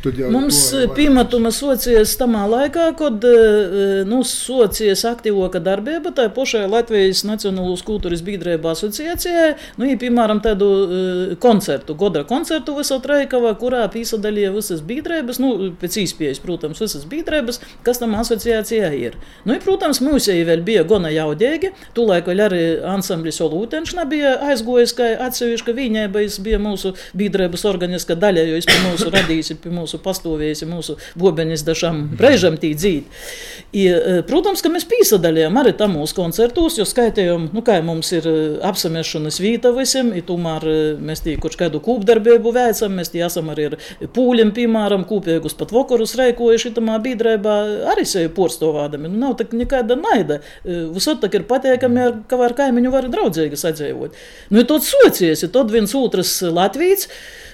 Mums 0.06 0.60
piematuma 0.96 1.50
socijas 1.54 2.14
tamā 2.20 2.44
laikā, 2.50 2.90
kad 3.00 3.24
e, 3.26 4.04
nu, 4.08 4.22
socijas 4.28 5.02
aktīvoka 5.10 5.62
darbība, 5.64 6.12
tā 6.16 6.28
pašai 6.34 6.66
Latvijas 6.70 7.24
Nacionālās 7.26 7.82
kultūras 7.86 8.22
biedrība 8.26 8.74
asociācijai, 8.76 9.56
nu, 9.80 9.88
ja, 9.90 9.98
piemēram, 10.02 10.42
tādu 10.46 10.70
koncertu, 11.42 11.96
goda 11.98 12.26
koncertu 12.28 12.76
visot 12.78 13.06
Reikavā, 13.10 13.56
kurā 13.60 13.86
piesadalīja 13.94 14.54
visas 14.54 14.84
biedrības, 14.86 15.40
nu, 15.42 15.72
pēc 15.82 15.98
īspējas, 16.04 16.42
protams, 16.44 16.82
visas 16.84 17.08
biedrības, 17.10 17.62
kas 17.86 18.02
tam 18.02 18.14
asociācijā 18.20 18.92
ir. 19.00 19.18
Nu, 19.46 19.56
ja, 19.56 19.64
protams, 19.64 20.02
mūsēji 20.06 20.46
vēl 20.48 20.66
bija 20.68 20.86
gana 20.88 21.14
jaudīgi, 21.14 21.74
tūlaik 21.98 22.30
vēl 22.30 22.46
arī 22.46 22.64
ansamblis 22.94 23.42
Olūtenšana 23.46 24.06
bija 24.10 24.36
aizgojis, 24.52 24.94
ka 24.98 25.10
atsevišķa 25.28 25.76
viņēba 25.82 26.26
bija 26.46 26.62
mūsu 26.62 26.94
biedrības 27.18 27.66
organiska 27.70 28.18
daļa, 28.20 28.48
jo 28.52 28.62
es 28.62 28.70
pie 28.70 28.80
mūsu 28.86 29.12
radījusi, 29.14 29.60
pie 29.64 29.74
mūsu 29.74 29.95
mūsu 29.96 30.04
pastāvējusi, 30.04 30.68
mūsu 30.68 30.98
bobenis 31.16 31.64
dažam 31.64 32.10
brēžam 32.16 32.58
tī 32.58 32.76
dzīt. 32.76 33.06
I, 33.74 33.88
e, 33.88 34.22
protams, 34.28 34.62
ka 34.62 34.70
mēs 34.70 34.86
pīsadalījām 34.88 35.56
arī 35.60 35.74
tam 35.78 35.96
mūsu 35.96 36.16
koncertos, 36.16 36.78
jo 36.78 36.86
skaitējām, 36.86 37.50
nu 37.54 37.62
kā 37.66 37.82
mums 37.84 38.12
ir 38.14 38.26
e, 38.28 38.36
apsamešanas 38.64 39.40
vīta 39.40 39.72
visiem, 39.76 40.14
i 40.16 40.22
tomēr 40.22 40.66
e, 40.68 40.76
mēs 41.00 41.24
tī 41.26 41.36
kaut 41.40 41.56
kādu 41.60 41.82
kūpdarbību 41.84 42.54
veicam, 42.56 42.96
mēs 42.96 43.12
tī 43.12 43.24
esam 43.26 43.52
arī 43.52 43.70
ar 43.72 43.78
pūļiem, 44.16 44.54
piemēram, 44.56 45.06
kūpēgus 45.08 45.58
pat 45.60 45.74
vokarus 45.76 46.16
reikojuši 46.20 46.74
tamā 46.76 47.00
bīdrēbā 47.04 47.56
arī 47.94 48.06
sevi 48.08 48.32
porstovādami. 48.36 49.12
Nu, 49.12 49.22
nav 49.26 49.38
tak 49.40 49.56
nekāda 49.56 49.98
naida. 50.00 50.42
Visot 50.64 51.22
tak 51.24 51.36
ir 51.36 51.48
pateikami, 51.50 52.08
ka 52.30 52.40
ar 52.46 52.56
kaimiņu 52.58 52.94
var 52.94 53.10
draudzīgi 53.12 53.60
sadzēvot. 53.60 54.16
Nu, 54.52 54.62
ir 54.62 54.70
tāds 54.70 54.92
socies, 54.92 55.44
ir 55.44 55.52
tad 55.56 55.74
viens 55.74 55.96
otrs 55.98 56.38
Latvijas. 56.46 57.10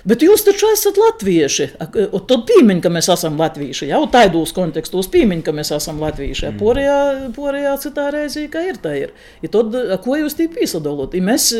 Bet 0.08 0.24
jūs 0.25 0.43
taču 0.46 0.70
esat 0.74 0.98
latvieši. 0.98 1.67
Tad 1.77 2.46
pīmiņ, 2.50 2.81
ka 2.84 2.91
mēs 2.93 3.10
esam 3.13 3.38
latvieši. 3.39 3.89
Jau 3.91 4.01
tādos 4.12 4.53
kontekstos 4.55 5.10
pīmiņ, 5.13 5.43
ka 5.46 5.53
mēs 5.55 5.72
esam 5.75 6.01
latvieši. 6.01 6.48
Mm. 6.50 6.60
Porijā, 6.62 6.98
porijā 7.36 7.75
citā 7.84 8.08
reizē, 8.13 8.48
kā 8.51 8.63
ir 8.70 8.79
tā 8.81 8.96
ir. 8.98 9.13
Ja 9.43 9.51
tad, 9.53 9.75
ko 10.05 10.17
jūs 10.17 10.38
tī 10.39 10.48
pīsadolot? 10.51 11.13
Ja 11.17 11.25
mēs, 11.25 11.51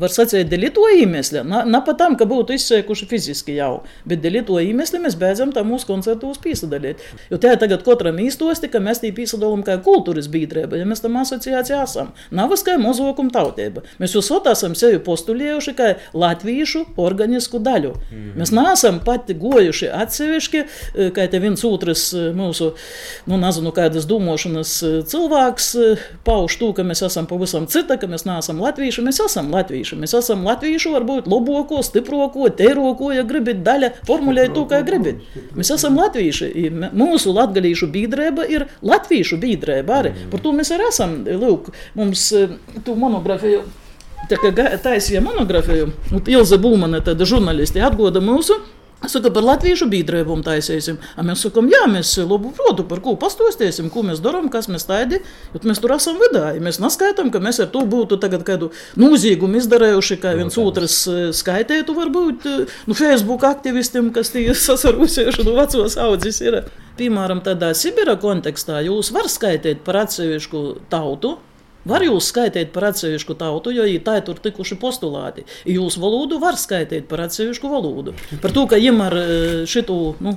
var 0.00 0.14
sacīt, 0.14 0.50
dēļ 0.50 0.68
to 0.74 0.88
iemesļa. 0.98 1.44
Ne 1.68 1.82
pat 1.86 2.00
tam, 2.02 2.18
ka 2.18 2.26
būtu 2.28 2.56
izsēkuši 2.58 3.08
fiziski 3.10 3.58
jau, 3.58 3.84
bet 4.08 4.22
dēļ 4.24 4.40
to 4.48 4.58
iemesļa 4.64 5.02
mēs 5.04 5.18
beidzam 5.20 5.54
tam 5.54 5.70
mūsu 5.72 5.88
koncertos 5.90 6.42
pīsadalīt. 6.42 7.04
Jo 7.30 7.40
tā 7.42 7.54
tagad 7.60 7.84
katram 7.86 8.18
īstosti, 8.24 8.70
ka 8.72 8.82
mēs 8.82 9.02
tī 9.04 9.12
pīsadalam 9.14 9.62
kā 9.66 9.78
kultūras 9.84 10.30
biedrība, 10.32 10.80
ja 10.80 10.88
mēs 10.88 11.04
tam 11.04 11.20
asociācijā 11.22 11.82
esam. 11.86 12.12
Nav 12.34 12.54
kā 12.66 12.74
mozokuma 12.80 13.32
tautība. 13.34 13.84
Mēs 14.02 14.16
jūs 14.16 14.30
esam 14.50 14.74
sevi 14.78 14.98
postulējuši 15.04 15.74
kā 15.78 15.92
latviešu 16.16 16.84
organisku 16.98 17.60
daļu. 17.68 17.92
Mm. 18.10 18.32
Mēs 18.38 18.52
neesam 18.54 19.00
pati 19.04 19.36
gojuši 19.38 19.90
atsevišķi, 19.94 20.62
eh, 20.64 21.10
kā 21.14 21.26
te 21.30 21.40
viens 21.42 21.64
otrs 21.66 22.08
eh, 22.16 22.28
mūsu, 22.36 22.72
nu, 23.28 23.38
nezinu, 23.40 23.72
kādas 23.76 24.08
domāšanas 24.08 24.74
eh, 24.86 24.96
cilvēks 25.08 25.70
pauž 26.26 26.58
to, 26.60 26.70
ka 26.76 26.84
mēs 26.86 27.04
esam 27.06 27.28
pavisam 27.30 27.68
cita, 27.70 27.98
ka 28.00 28.10
mēs 28.10 28.26
neesam 28.28 28.62
latvieši. 28.64 29.04
Mēs 29.06 29.20
esam 29.24 29.50
latvieši. 29.54 29.98
Mēs 30.00 30.14
esam 30.18 30.44
latvieši, 30.48 30.92
varbūt 30.94 31.30
labāko, 31.30 31.82
stiprāko, 31.86 32.48
teirāko, 32.58 33.12
ja 33.16 33.26
gribat 33.28 33.64
daļa, 33.66 33.92
formulēt 34.08 34.54
to, 34.56 34.64
kā 34.70 34.82
gribat. 34.86 35.22
Mēs 35.58 35.72
esam 35.74 35.98
latvieši. 35.98 36.52
Mūsu 36.98 37.34
latgalīšu 37.36 37.90
biedrība 37.92 38.46
ir 38.50 38.68
latviešu 38.86 39.40
biedrība 39.42 40.00
arī. 40.02 40.14
Par 40.32 40.44
to 40.44 40.54
mēs 40.56 40.72
arī 40.74 40.88
esam. 40.88 41.20
Lūk, 41.38 41.72
mums 41.98 42.30
tu 42.84 42.96
monogrāfiju 42.98 43.62
Tā 44.28 44.36
kā 44.36 44.50
taisīja 44.84 45.22
monogrāfiju, 45.24 45.92
un 46.12 46.26
Ilze 46.28 46.58
Būmane, 46.60 47.00
tāda 47.04 47.28
žurnālisti, 47.28 47.80
atgoda 47.84 48.20
mūsu. 48.20 48.58
Saka, 49.06 49.30
par 49.30 49.44
latviešu 49.46 49.86
biedrību 49.86 50.40
taisīsim. 50.42 50.96
A 51.14 51.22
mēs 51.22 51.44
sakām, 51.44 51.68
jā, 51.70 51.84
mēs 51.86 52.16
labu 52.18 52.50
protu, 52.56 52.82
par 52.88 52.98
ko 53.04 53.14
pastostiesim, 53.20 53.92
ko 53.94 54.02
mēs 54.02 54.18
darām, 54.24 54.48
kas 54.50 54.66
mēs 54.66 54.88
tādi. 54.88 55.20
Mēs 55.54 55.78
tur 55.78 55.94
esam 55.94 56.18
vidēji. 56.18 56.58
Mēs 56.66 56.80
neskaitām, 56.82 57.30
ka 57.30 57.38
mēs 57.40 57.62
ar 57.62 57.70
to 57.70 57.84
būtu 57.86 58.18
tagad 58.18 58.42
kādu 58.48 58.72
nozīgumu 58.98 59.62
izdarējuši, 59.62 60.18
kā 60.18 60.34
viens 60.40 60.58
otrs 60.58 60.98
skaitētu, 61.38 61.94
varbūt 61.94 62.48
nu, 62.90 62.98
Facebook 62.98 63.46
aktivistiem, 63.46 64.10
kas 64.12 64.34
tie 64.34 64.48
sasarūsējuši 64.50 65.46
no 65.46 65.54
vecos 65.60 65.94
audzis 66.02 66.42
ir. 66.42 66.64
Piemēram, 66.98 67.44
tādā 67.46 67.70
Sibira 67.78 68.18
kontekstā 68.18 68.82
jūs 68.82 69.12
var 69.14 69.30
skaitīt 69.30 69.86
par 69.86 70.02
atsevišķu 70.02 70.64
tautu, 70.90 71.36
Var 71.88 72.04
jūs 72.04 72.28
skaitīt 72.32 72.72
par 72.74 72.90
atsevišķu 72.90 73.34
tautu, 73.40 73.72
jo 73.72 73.86
tā 74.04 74.18
ir 74.18 74.24
tur 74.26 74.38
tikuši 74.42 74.76
postulāti. 74.80 75.44
Jūs 75.68 75.96
valodu 76.00 76.36
var 76.42 76.58
skaitīt 76.60 77.06
par 77.08 77.22
atsevišķu 77.24 77.70
valodu. 77.72 78.12
Par 78.42 78.52
to, 78.52 78.66
ka 78.68 78.76
viņam 78.76 79.00
ar 79.06 79.16
šitu 79.68 79.96
nu, 80.24 80.34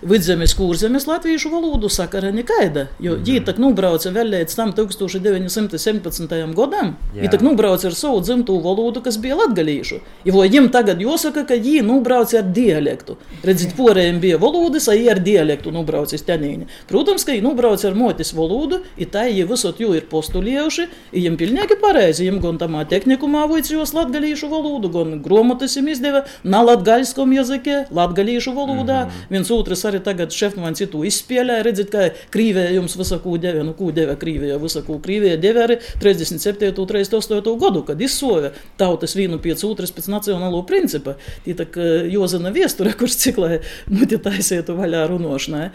vidzemes 0.00 0.54
kurzemes 0.56 1.04
latviešu 1.08 1.52
valodu 1.52 1.90
sakara 1.92 2.32
nekaida. 2.32 2.86
Jo 3.02 3.18
viņi 3.18 3.42
mm. 3.42 3.46
tak 3.48 3.60
nubrauca 3.60 4.12
vēl 4.14 4.32
līdz 4.32 4.56
tam 4.56 4.72
1917. 4.76 6.36
gadam. 6.56 6.94
Viņi 7.12 7.32
tak 7.34 7.44
nubrauca 7.44 7.90
ar 7.90 7.98
savu 7.98 8.22
dzimto 8.24 8.56
valodu, 8.64 9.04
kas 9.04 9.20
bija 9.20 9.36
latgalīšu. 9.42 10.00
Jo 10.28 10.40
viņam 10.40 10.70
tagad 10.72 11.02
jāsaka, 11.04 11.44
ka 11.48 11.60
viņi 11.60 11.84
nubrauca 11.84 12.40
ar 12.40 12.48
dialektu. 12.56 13.18
Redziet, 13.44 13.76
porējiem 13.76 14.22
bija 14.22 14.40
valodas, 14.40 14.88
a 14.88 14.96
viņi 14.96 15.12
ar 15.12 15.20
dialektu 15.28 15.74
nubrauca 15.76 16.16
stenīni. 16.20 16.70
Protams, 16.88 17.26
ka 17.26 17.36
viņi 17.36 17.44
nubrauca 17.44 17.90
ar 17.90 17.98
motis 17.98 18.32
valodu, 18.36 18.80
ir 18.96 19.12
tā, 19.12 19.28
viņi 19.28 19.48
visot 19.52 19.84
jau 19.84 19.92
ir 19.96 20.08
postulējuši 20.10 20.85
vienkārši, 20.86 21.12
viņam 21.12 21.36
pilnīgi 21.36 21.76
pareizi. 21.80 22.24
Viņam 22.24 22.40
gan 22.42 22.58
tamā 22.58 22.84
tehnikumā 22.88 23.46
vajadzījos 23.48 23.94
latgalīšu 23.94 24.48
valodu, 24.50 24.88
gan 24.92 25.22
gromotas 25.22 25.76
viņam 25.76 25.90
izdeva 25.92 26.24
na 26.44 26.62
latgaļskom 26.62 27.32
jazakie, 27.32 27.86
latgalīšu 27.90 28.54
valodā. 28.54 29.06
Mm 29.06 29.10
-hmm. 29.10 29.30
Viens 29.30 29.50
otrs 29.50 29.84
arī 29.84 30.02
tagad 30.02 30.32
šefmans 30.32 30.78
citu 30.78 31.04
izspēlēja, 31.04 31.62
redzēt, 31.62 31.90
ka 31.90 32.10
Krīvē 32.30 32.74
jums 32.74 32.96
visaku 32.96 33.38
deve, 33.38 33.64
nu 33.64 33.72
kū 33.72 33.92
deve 33.92 34.16
Krīvē, 34.16 34.58
visaku 34.60 35.00
Krīvē 35.00 35.36
deve 35.40 35.60
arī 35.64 35.78
37. 36.00 36.72
38. 36.86 37.58
gadu, 37.58 37.82
kad 37.82 38.00
izsove 38.00 38.52
tautas 38.76 39.16
vīnu 39.16 39.38
pēc 39.38 39.64
otras 39.64 39.92
pēc 39.92 40.08
nacionālo 40.08 40.66
principa. 40.66 41.16
Tī 41.46 41.56
tak 41.56 41.76
Jozana 42.10 42.50
viesture, 42.50 42.92
kurš 42.92 43.16
ciklē 43.16 43.60
muti 43.88 44.18
taisietu 44.18 44.76
vaļā 44.76 45.08
runošanai. 45.08 45.70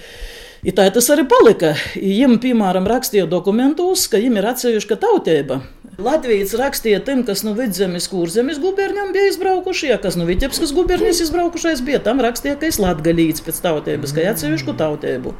I 0.61 0.69
tā 0.77 0.83
tas 0.93 1.07
arī 1.09 1.23
palika. 1.25 1.71
Viņam, 1.97 2.35
piemēram, 2.43 2.85
rakstīja 2.85 3.25
dokumentos, 3.29 4.03
ka 4.11 4.19
viņam 4.21 4.35
ir 4.37 4.47
atsevišķa 4.51 4.97
tautība. 5.01 5.57
Latvijas 6.01 6.53
rakstīja 6.57 7.01
tiem, 7.05 7.21
kas 7.27 7.43
no 7.45 7.53
vidzemes, 7.57 8.07
kurzemes 8.11 8.59
gubernijām 8.61 9.11
bija 9.15 9.29
izbraukuši, 9.31 9.91
ja 9.91 9.97
kas 10.01 10.17
no 10.19 10.25
Vitebskas 10.27 10.73
gubernijas 10.75 11.21
izbraukušais 11.25 11.83
bija, 11.85 12.01
tam 12.03 12.21
rakstīja, 12.23 12.57
ka 12.59 12.69
es 12.69 12.79
latgalīts 12.81 13.43
pēc 13.45 13.61
tautības, 13.63 14.13
ka 14.15 14.25
atsevišķu 14.31 14.75
tautību. 14.79 15.33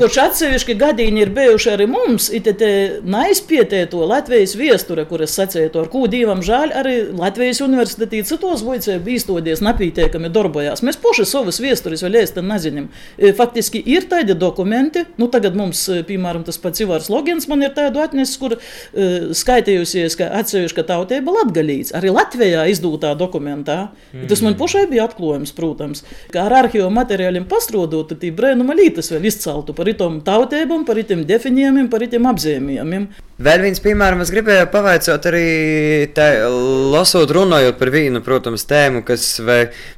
Kurš 0.00 0.18
atsevišķi 0.22 0.76
gadījumi 0.80 1.22
ir 1.24 1.32
bijuši 1.36 1.72
arī 1.74 1.88
mums, 1.90 2.30
it 2.32 2.48
te 2.56 2.70
neizpietē 3.04 3.82
to 3.92 4.04
Latvijas 4.08 4.54
viesture, 4.56 5.04
kuras 5.08 5.34
sacīja 5.36 5.72
to, 5.74 5.84
ar 5.84 5.90
ko 5.92 6.06
divam 6.10 6.40
žēl, 6.46 6.72
arī 6.80 6.94
Latvijas 7.16 7.60
universitetī 7.64 8.22
citos 8.26 8.64
voicēju 8.66 9.04
īstodies 9.16 9.62
napītiekami 9.64 10.30
darbojās. 10.32 10.84
Mēs 10.86 11.00
poši 11.02 11.26
savas 11.28 11.60
viesturis 11.62 12.04
vēl 12.06 12.20
ēstam 12.22 12.48
neziņam. 12.50 12.88
Faktiski 13.36 13.82
ir 13.92 14.08
tādi 14.10 14.36
dokumenti, 14.38 15.04
nu 15.20 15.28
tagad 15.32 15.58
mums, 15.58 15.84
piemēram, 16.08 16.46
tas 16.46 16.60
pats 16.62 16.84
Ivars 16.84 17.10
Logins 17.12 17.48
man 17.50 17.64
ir 17.66 17.74
tādu 17.76 18.00
atnesis, 18.02 18.38
kur 18.40 18.56
uh, 18.56 19.30
skaitījusi 19.36 20.05
atzīsies, 20.06 20.16
ka 20.18 20.28
atsevišķa 20.40 20.84
tautība 20.86 21.34
latgalīts, 21.40 21.92
arī 21.96 22.12
Latvijā 22.14 22.66
izdūtā 22.70 23.14
dokumentā. 23.18 23.90
Mm. 24.12 24.26
Tas 24.30 24.42
man 24.42 24.56
pašai 24.58 24.86
bija 24.90 25.06
atklājums, 25.06 25.54
protams, 25.56 26.04
ka 26.32 26.46
ar 26.46 26.64
arhīvu 26.64 26.88
materiāliem 26.94 27.46
pastrodot, 27.48 28.12
tad 28.12 28.24
brēnuma 28.36 28.76
lītas 28.76 29.10
vēl 29.12 29.26
izceltu 29.26 29.74
par 29.76 29.88
itom 29.88 30.20
tautībām, 30.26 30.86
par 30.86 30.98
itim 30.98 31.26
definējumiem, 31.26 31.90
par 31.90 32.06
itim 32.06 32.28
apzīmējumiem. 32.30 33.08
Vēl 33.36 33.60
viens 33.66 33.82
piemēram, 33.84 34.22
es 34.24 34.30
gribēju 34.32 34.70
pavaicāt 34.72 35.26
arī 35.28 35.48
tā, 36.16 36.24
lasot, 36.88 37.28
runājot 37.36 37.76
par 37.76 37.90
vīnu, 37.92 38.22
protams, 38.24 38.62
tēmu, 38.64 39.02
kas 39.04 39.26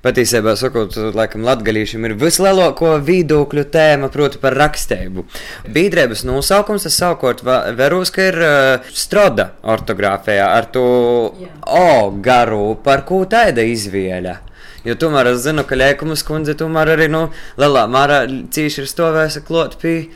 patiesībā 0.03 0.57
sakot, 0.59 0.97
laikam, 1.15 1.45
latgalīšiem 1.47 2.09
ir 2.09 2.17
vislielāko 2.19 2.97
viedokļu 3.07 3.65
tēma, 3.71 4.11
proti 4.11 4.43
par 4.43 4.59
rakstību. 4.59 5.23
Bīdrēbas 5.71 6.25
nosaukums, 6.27 6.89
tas 6.89 6.99
savukārt 6.99 7.45
veros, 7.79 8.11
ka 8.11 8.27
ir 8.27 8.41
uh, 8.43 8.91
stroda 8.91 9.53
ortogrāfijā 9.89 10.47
ar 10.53 10.69
to 10.73 10.85
Jā. 11.41 11.49
O 11.67 12.11
garu, 12.21 12.77
par 12.85 13.05
ko 13.09 13.25
tāda 13.25 13.65
izvēle. 13.65 14.39
Jo 14.85 14.95
tomēr 14.95 15.33
es 15.33 15.43
zinu, 15.43 15.65
ka 15.67 15.77
Lēkumas 15.77 16.23
kundze 16.25 16.55
tomēr 16.55 16.95
arī, 16.95 17.09
nu, 17.11 17.29
lielā 17.59 17.87
mērā 17.91 18.23
cīši 18.29 18.85
ir 18.85 18.89
stovējusi 18.89 19.45
klot 19.45 19.77
pie 19.81 20.09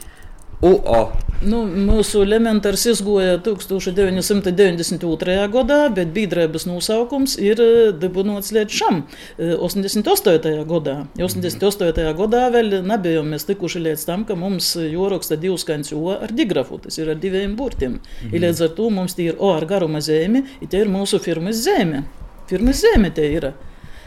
UO. 0.62 1.11
Nu, 1.42 1.64
mūsu 1.66 2.20
elementārs 2.22 2.85
izgoja 2.87 3.40
1992. 3.42 5.35
gadā, 5.51 5.90
bet 5.90 6.12
biedrības 6.14 6.68
nosaukums 6.68 7.35
ir 7.42 7.59
eh, 7.64 7.90
dibināts 7.98 8.53
līdz 8.55 8.77
šam, 8.79 9.01
88. 9.42 10.53
Eh, 10.53 10.61
gadā. 10.68 10.94
88. 11.18 12.14
gadā 12.20 12.42
vēl 12.55 12.79
nebijām 12.87 13.27
mēs 13.35 13.48
tikuši 13.48 13.83
līdz 13.88 14.03
tam, 14.07 14.22
ka 14.29 14.35
mums 14.38 14.77
joraksta 14.79 15.37
divs 15.42 15.62
skaņas 15.66 15.90
O 15.98 16.14
ar 16.14 16.31
digrafu, 16.31 16.79
tas 16.85 16.98
ir 16.98 17.11
ar 17.11 17.18
diviem 17.18 17.57
burtiem. 17.59 17.92
Mm 17.92 17.98
-hmm. 18.31 18.40
Līdz 18.46 18.59
ar 18.62 18.70
to 18.79 18.87
mums 18.90 19.14
tie 19.14 19.25
ir 19.33 19.37
O 19.38 19.51
ar 19.51 19.66
garuma 19.66 20.01
zemi, 20.01 20.42
tie 20.68 20.81
ir 20.81 20.88
mūsu 20.88 21.18
firmas 21.18 21.57
zeme. 21.57 22.05
Firmas 22.46 22.85
zeme 22.87 23.11
te 23.11 23.33
ir. 23.33 23.53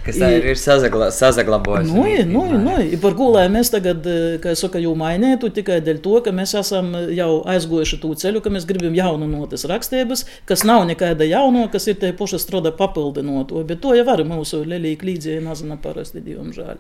Kas 0.06 0.20
tā 0.22 0.28
ir, 0.36 0.44
ir 0.52 0.60
sazagla, 0.60 1.08
sazaglabājusi? 1.14 1.94
Nu, 1.96 2.04
nu, 2.30 2.60
nu, 2.62 2.76
par 3.02 3.16
ko 3.18 3.32
lai 3.34 3.48
mēs 3.50 3.72
tagad, 3.74 4.06
eh, 4.06 4.36
kā 4.44 4.54
es 4.54 4.62
saku, 4.62 4.82
jau 4.84 4.94
mainītu 5.00 5.50
tikai 5.56 5.80
dēļ 5.86 6.02
to, 6.06 6.20
ka 6.26 6.34
mēs 6.36 6.54
esam 6.60 6.92
jau 7.16 7.32
aizgojuši 7.56 8.00
to 8.04 8.12
ceļu, 8.22 8.44
ka 8.46 8.54
mēs 8.54 8.68
gribam 8.70 8.94
jaunu 8.98 9.30
notas 9.32 9.66
rakstības, 9.72 10.26
kas 10.46 10.66
nav 10.68 10.86
nekāda 10.92 11.26
jauno, 11.30 11.66
kas 11.74 11.90
ir 11.90 11.98
te 12.04 12.14
paša 12.14 12.42
stroda 12.44 12.74
papildinoto, 12.76 13.66
bet 13.66 13.82
to 13.82 13.98
jau 13.98 14.06
var 14.06 14.22
mūsu 14.28 14.62
lelīgi 14.66 15.10
līdzīgi 15.10 15.42
nazina 15.46 15.80
parasti, 15.82 16.22
diemžēl. 16.26 16.78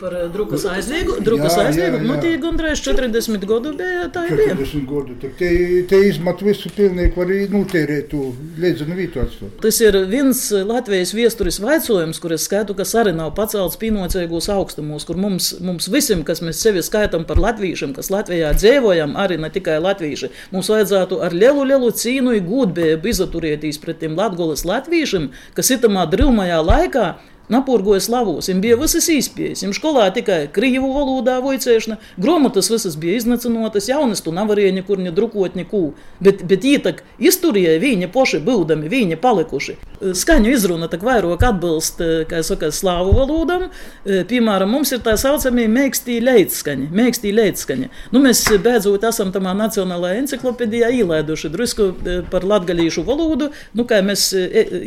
Par 0.00 0.14
drukas 0.32 0.64
aizliegumu. 0.70 1.20
Drukas 1.24 1.56
aizliegumu. 1.58 2.06
Nu, 2.06 2.16
tie 2.22 2.34
gandrīz 2.42 2.82
40 2.84 3.46
gadu 3.48 3.72
bija. 3.78 4.06
Tā 4.14 4.24
ir. 4.28 4.42
40 4.54 4.86
gadu. 4.88 5.16
Te, 5.38 5.50
te 5.90 6.00
izmat 6.08 6.42
visu 6.44 6.70
pilnīgi 6.74 7.14
var 7.16 7.32
notērēt 7.54 8.08
to 8.12 8.28
līdzenu 8.60 8.98
vītu 8.98 9.22
atstāt. 9.24 9.56
Tas 9.64 9.80
ir 9.82 9.98
viens 10.10 10.40
Latvijas 10.68 11.14
viesturis 11.16 11.58
vaicojums, 11.62 12.20
kur 12.22 12.36
es 12.36 12.46
skaitu, 12.48 12.76
kas 12.78 12.94
arī 13.00 13.14
nav 13.16 13.34
pacelts 13.38 13.78
pienocīgos 13.80 14.50
augstumos, 14.54 15.06
kur 15.08 15.18
mums, 15.20 15.52
mums 15.64 15.90
visiem, 15.90 16.22
kas 16.26 16.42
mēs 16.44 16.62
sevi 16.62 16.84
skaitam 16.84 17.26
par 17.28 17.40
latviešiem, 17.42 17.96
kas 17.96 18.12
Latvijā 18.14 18.54
dzīvojam, 18.58 19.18
arī 19.20 19.40
ne 19.42 19.50
tikai 19.54 19.80
latvieši, 19.82 20.30
mums 20.54 20.70
vajadzētu 20.72 21.20
ar 21.24 21.34
lielu, 21.34 21.66
lielu 21.72 21.90
cīnu 22.04 22.38
gudbību 22.44 23.10
izaturēties 23.10 23.80
pret 23.82 24.02
tiem 24.02 24.18
latgolas 24.18 24.66
latviešiem, 24.68 25.30
kas 25.56 25.72
itamā 25.74 26.06
drūmajā 26.12 26.60
laikā 26.64 27.06
Napurgoja 27.52 28.00
slavos, 28.00 28.48
viņam 28.48 28.60
bija 28.64 28.76
visas 28.80 29.08
izpējas. 29.12 29.60
Viņam 29.64 29.74
skolā 29.76 30.06
tikai 30.16 30.38
krīvu 30.54 30.88
valodā 30.94 31.36
voicēšana, 31.44 31.98
grāmatas 32.16 32.70
visas 32.72 32.96
bija 33.00 33.18
iznācinotas, 33.20 33.90
jaunas 33.90 34.24
tu 34.24 34.32
nevarēja 34.32 34.72
nekur 34.78 35.02
nedrukot 35.04 35.58
neko. 35.58 35.82
Bet, 36.24 36.40
bet 36.48 36.64
ītak 36.64 37.02
izturēja 37.20 37.76
viņi 37.82 38.08
poši 38.14 38.40
būdami, 38.44 38.88
viņi 38.88 39.18
palikuši. 39.20 39.76
Skaņu 40.16 40.54
izruna 40.54 40.88
tak 40.92 41.04
vairāk 41.04 41.44
atbilst, 41.44 42.00
kā 42.30 42.40
saka, 42.46 42.70
slāvu 42.72 43.12
valodam. 43.18 43.68
Piemēram, 44.04 44.72
mums 44.72 44.94
ir 44.96 45.04
tā 45.04 45.16
saucamie 45.20 45.66
mēkstī 45.68 46.18
leitskaņi, 46.24 46.88
mēkstī 46.96 47.34
leitskaņi. 47.36 47.90
Nu, 48.14 48.24
mēs 48.24 48.42
beidzot 48.64 49.04
esam 49.04 49.34
tamā 49.34 49.52
nacionālajā 49.58 50.22
enciklopedijā 50.22 50.90
ielaiduši 51.02 51.52
drusku 51.52 51.90
par 52.32 52.48
latgalīšu 52.48 53.04
valodu, 53.04 53.50
nu, 53.76 53.84
kā 53.88 54.00
mēs, 54.04 54.30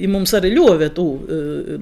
mums 0.10 0.34
arī 0.38 0.56
ļovē 0.58 0.90
tu, 0.98 1.08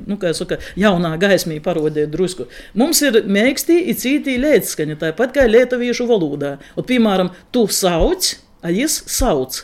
nu, 0.04 0.20
kā 0.20 0.36
saka, 0.36 0.60
jaunā 0.80 1.15
gaismī 1.21 1.60
parodēt 1.63 2.12
drusku. 2.13 2.47
Mums 2.73 3.01
ir 3.06 3.21
mēkstī, 3.28 3.82
ir 3.91 3.99
cītī 3.99 4.38
lētskaņa, 4.41 4.97
tāpat 5.04 5.36
kā 5.36 5.45
lietuviešu 5.49 6.08
valodā. 6.10 6.58
Un, 6.75 6.88
piemēram, 6.88 7.32
tu 7.51 7.67
sauc, 7.67 8.36
a 8.65 8.73
jis 8.73 9.01
sauc. 9.12 9.62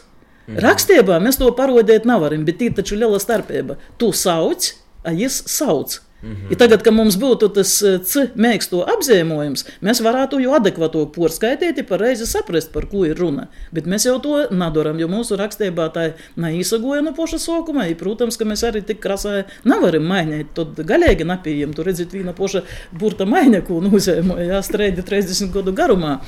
Mhm. 0.48 0.62
Rakstībā 0.66 1.18
mēs 1.24 1.40
to 1.40 1.50
parodēt 1.58 2.06
nevaram, 2.06 2.46
bet 2.46 2.62
ir 2.62 2.78
taču 2.78 2.98
liela 3.00 3.20
starpība. 3.22 3.78
Tu 3.98 4.12
sauc, 4.12 4.74
a 5.04 5.14
jis 5.16 5.44
sauc. 5.50 6.00
I 6.22 6.56
tagad, 6.58 6.84
kad 6.86 6.94
mums 6.94 7.16
būtu 7.18 7.48
tas 7.56 7.72
eh, 7.82 7.98
c 8.06 8.28
mēksto 8.38 8.84
apzīmējums, 8.94 9.66
mēs 9.82 10.02
varētu 10.06 10.38
jau 10.44 10.54
adekvātu 10.58 11.08
porskaitīt, 11.16 11.82
pareizi 11.90 12.28
saprast, 12.30 12.70
par 12.76 12.86
ko 12.92 13.08
ir 13.08 13.18
runa. 13.18 13.48
Bet 13.74 13.90
mēs 13.90 14.06
jau 14.06 14.20
to 14.22 14.44
nedaram, 14.54 15.00
jo 15.02 15.10
mūsu 15.10 15.40
rakstībā 15.40 15.90
tā 15.96 16.12
neīsagoja 16.42 17.02
no 17.06 17.16
paša 17.18 17.42
sākuma. 17.42 17.88
I, 17.90 17.98
protams, 17.98 18.38
ka 18.38 18.46
mēs 18.46 18.66
arī 18.70 18.84
tik 18.86 19.02
krasā 19.02 19.48
nevaram 19.66 20.06
mainīt. 20.06 20.54
Tad 20.58 20.78
galīgi 20.88 21.26
nepieejam, 21.26 21.74
tur 21.74 21.90
redzat, 21.90 22.14
viena 22.14 22.38
paša 22.38 22.68
burta 22.94 23.26
maiņa, 23.26 23.64
ko 23.66 23.82
nozīmē, 23.88 24.52
strēdi 24.66 25.08
30 25.08 25.50
gadu 25.56 25.74
garumā. 25.74 26.20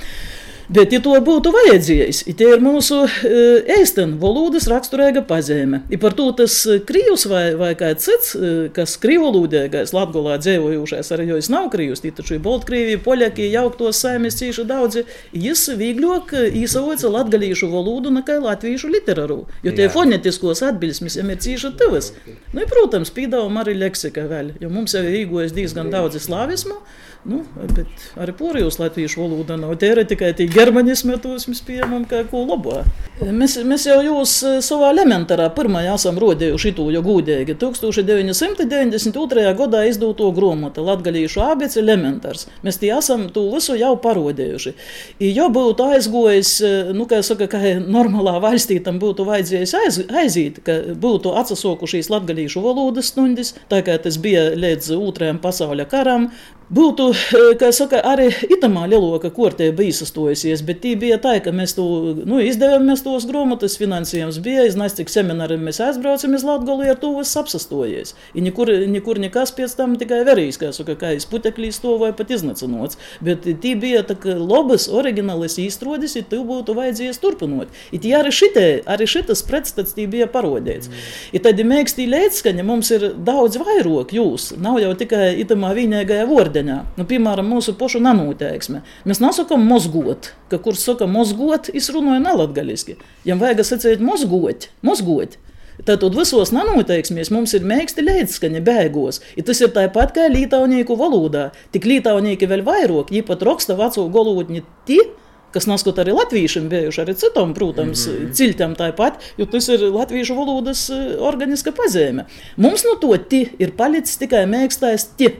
Bet, 0.71 0.93
ja 0.95 1.01
to 1.03 1.13
būtu 1.23 1.51
vajadzējis, 1.51 2.21
tie 2.39 2.47
ir 2.55 2.61
mūsu 2.63 3.01
ēstena 3.03 4.15
valodas 4.21 4.67
raksturīga 4.71 5.25
pazīme. 5.27 5.81
I 5.91 5.99
par 5.99 6.15
to 6.15 6.29
tas 6.37 6.55
krīvs 6.87 7.25
vai, 7.27 7.43
vai 7.59 7.73
kāds 7.79 8.07
cits, 8.07 8.33
kas 8.75 8.95
krīvolūdīgais 9.03 9.91
Latgolā 9.95 10.37
dzīvojušais, 10.39 11.11
arī 11.15 11.27
jo 11.33 11.39
es 11.41 11.51
nav 11.51 11.67
krīvs, 11.73 12.03
taču 12.15 12.37
ir 12.37 12.43
Baltkrīvija, 12.45 13.01
Poļaki, 13.03 13.49
jauktos 13.51 13.99
saimnes 14.05 14.39
cīši 14.39 14.67
daudzi, 14.69 15.05
jis 15.35 15.65
vīgļok 15.79 16.35
īsavoca 16.63 17.11
latgalīšu 17.11 17.69
valodu 17.73 18.13
nekā 18.15 18.39
latviešu 18.43 18.91
literatūru, 18.93 19.47
jo 19.65 19.75
tie 19.75 19.89
fonetiskos 19.91 20.63
atbilsmes 20.65 21.19
jam 21.19 21.31
ir 21.33 21.41
cīši 21.43 21.73
tuvas. 21.79 22.13
Nu, 22.53 22.63
i, 22.63 22.69
protams, 22.69 23.11
pīdāvam 23.15 23.59
arī 23.59 23.75
leksika 23.79 24.27
vēl, 24.31 24.55
jo 24.63 24.71
mums 24.71 24.95
jau 24.95 25.03
ir 25.03 25.23
īgojas 25.25 25.55
diezgan 25.55 25.91
daudz 25.93 26.21
slāvismu, 26.23 26.79
Nu, 27.23 27.39
bet 27.55 27.87
arī 28.19 28.33
porijos 28.35 28.77
latviešu 28.81 29.21
valoda 29.21 29.55
nav. 29.55 29.77
Tie 29.79 29.93
ir 29.93 30.01
tikai 30.07 30.33
tie 30.35 30.49
germanismi, 30.53 31.17
tos 31.21 31.47
mēs 31.49 31.61
pieņemam 31.65 32.05
kā 32.09 32.23
ko 32.29 32.43
labo. 32.47 32.81
Mēs, 33.23 33.55
mēs 33.67 33.85
jau 33.87 33.99
jūs 34.03 34.31
e, 34.43 34.51
savā 34.65 34.89
elementārā 34.93 35.45
pirmajā 35.55 35.93
esam 35.97 36.17
rodējuši 36.21 36.73
to, 36.77 36.87
jo 36.93 37.01
gūdīgi 37.05 37.55
1992. 37.61 39.43
gadā 39.59 39.83
izdoto 39.89 40.29
grāmatu 40.35 40.83
Latgalīšu 40.87 41.43
abets 41.45 41.77
elementārs. 41.79 42.47
Mēs 42.65 42.81
tie 42.81 42.91
esam 42.95 43.27
to 43.33 43.45
visu 43.53 43.77
jau 43.79 43.93
parodējuši. 44.03 44.73
Jo 45.29 45.49
būtu 45.53 45.87
aizgojis, 45.93 46.55
e, 46.61 46.73
nu, 46.97 47.07
kā 47.09 47.21
saka, 47.25 47.47
ka 47.51 47.61
normālā 47.83 48.39
valstī 48.43 48.79
tam 48.83 48.99
būtu 49.03 49.27
vajadzējis 49.29 49.75
aiz, 49.81 50.01
aiziet, 50.23 50.59
ka 50.65 50.79
būtu 50.97 51.35
atsasokušies 51.43 52.11
latgalīšu 52.13 52.65
valodas 52.65 53.13
stundas, 53.13 53.53
tā 53.71 53.83
kā 53.85 53.99
tas 54.01 54.17
bija 54.21 54.49
līdz 54.57 54.93
otrajam 54.97 55.39
pasaules 55.43 55.89
karam, 55.91 56.31
Būtu, 56.73 57.05
eh, 57.13 57.53
kā 57.59 57.69
saka, 57.75 57.99
arī 58.01 58.31
itamā 58.49 58.87
lieloka 58.89 59.29
kortē 59.29 59.67
bija 59.77 59.93
izsastojusies, 59.93 60.63
bet 60.65 60.79
tī 60.81 60.95
bija 60.97 61.19
tā, 61.21 61.35
ka 61.43 61.51
mēs 61.53 61.75
to 61.77 61.83
nu, 62.25 62.39
izdevām 62.41 62.87
mēs 62.89 63.03
tos 63.05 63.27
grāmatas, 63.29 63.75
finansējums 63.77 64.39
bija, 64.41 64.63
es 64.65 64.73
nezinu, 64.79 65.03
cik 65.03 65.11
semināriem 65.13 65.61
mēs 65.61 65.77
aizbraucam 65.85 66.33
uz 66.33 66.45
Latgolu, 66.47 66.87
ar 66.89 66.97
to 66.97 67.11
viss 67.17 67.37
apsastojies. 67.37 68.15
I 68.33 68.41
nekur, 68.41 68.71
nekur 68.89 69.21
nekas 69.21 69.53
pēc 69.53 69.75
tam 69.77 69.93
tikai 70.01 70.23
verīs, 70.25 70.57
kā 70.57 70.71
saka, 70.73 70.95
kā 70.97 71.11
es 71.13 71.27
puteklīs 71.29 71.77
to 71.83 71.97
vai 72.01 72.09
pat 72.11 72.33
iznacinots. 72.33 72.97
Bet 73.21 73.45
tī 73.45 73.75
bija 73.77 74.01
tā 74.01 74.17
kā 74.17 74.33
labas, 74.33 74.87
oriģinālas 74.89 75.59
īstrodis, 75.61 76.17
ja 76.17 76.25
tu 76.25 76.41
būtu 76.47 76.73
vajadzējis 76.73 77.21
turpinot. 77.21 77.69
I 77.93 78.01
tī 78.01 78.15
arī 78.17 78.33
šitie, 78.33 78.65
arī 78.89 79.05
šitas 79.05 79.45
pretstats 79.45 79.93
tī 79.93 80.07
bija 80.09 80.25
parodēts. 80.25 80.89
Mm. 80.89 81.05
I 81.37 81.43
tad 81.45 81.61
mēkstī 81.61 82.09
lēckaņa 82.09 82.65
mums 82.65 82.89
ir 82.97 83.11
daudz 83.13 83.61
vairāk 83.61 84.17
jūs, 84.17 84.55
nav 84.57 84.81
jau 84.81 84.95
tikai 84.97 85.35
itamā 85.45 85.75
vienīgajā 85.77 86.25
vārdā 86.33 86.62
ūdeņā. 86.63 86.97
Nu, 86.97 87.05
piemēram, 87.05 87.47
mūsu 87.49 87.75
pošu 87.77 88.01
nanoteiksme. 88.01 88.83
Mēs 89.05 89.21
nesakām 89.21 89.63
mozgot, 89.67 90.33
ka 90.49 90.57
kurš 90.57 90.83
saka 90.87 91.07
mozgot, 91.07 91.69
izrunāja 91.73 92.21
nelatgaļiski. 92.23 92.97
Jam 93.25 93.39
vajag 93.39 93.63
sacīt 93.63 93.99
mozgot, 94.01 94.69
mozgot. 94.81 95.37
Tātad 95.83 96.13
visos 96.13 96.51
nanoteiksmēs 96.53 97.31
mums 97.33 97.53
ir 97.57 97.65
mēksti 97.65 98.03
līdzskaņa 98.05 98.61
bēgos. 98.61 99.21
I 99.35 99.41
tas 99.41 99.59
ir 99.59 99.73
tāpat 99.73 100.13
kā 100.13 100.27
lītaunieku 100.29 100.95
valodā. 100.95 101.51
Tik 101.73 101.87
lītaunieki 101.89 102.47
vēl 102.47 102.61
vairāk, 102.63 103.09
ja 103.11 103.23
pat 103.25 103.41
raksta 103.41 103.75
veco 103.75 104.05
galotņi 104.13 104.61
tie, 104.85 105.01
kas 105.53 105.65
neskot 105.69 105.97
arī 106.01 106.13
latviešiem 106.13 106.69
bijuši, 106.69 107.01
arī 107.01 107.15
citam, 107.17 107.55
protams, 107.57 108.05
mm 108.07 108.13
-hmm. 108.13 108.33
ciltam 108.33 108.75
tāpat, 108.75 109.17
jo 109.37 109.45
tas 109.45 109.69
ir 109.69 109.81
latviešu 109.81 110.35
valodas 110.35 110.89
eh, 110.89 111.17
organiska 111.19 111.71
pazīme. 111.71 112.25
Mums 112.57 112.83
no 112.83 112.95
to 113.01 113.17
ti 113.17 113.49
ir 113.59 113.73
palicis 113.77 114.17
tikai 114.17 114.45
mēkstais 114.45 115.07
ti. 115.17 115.33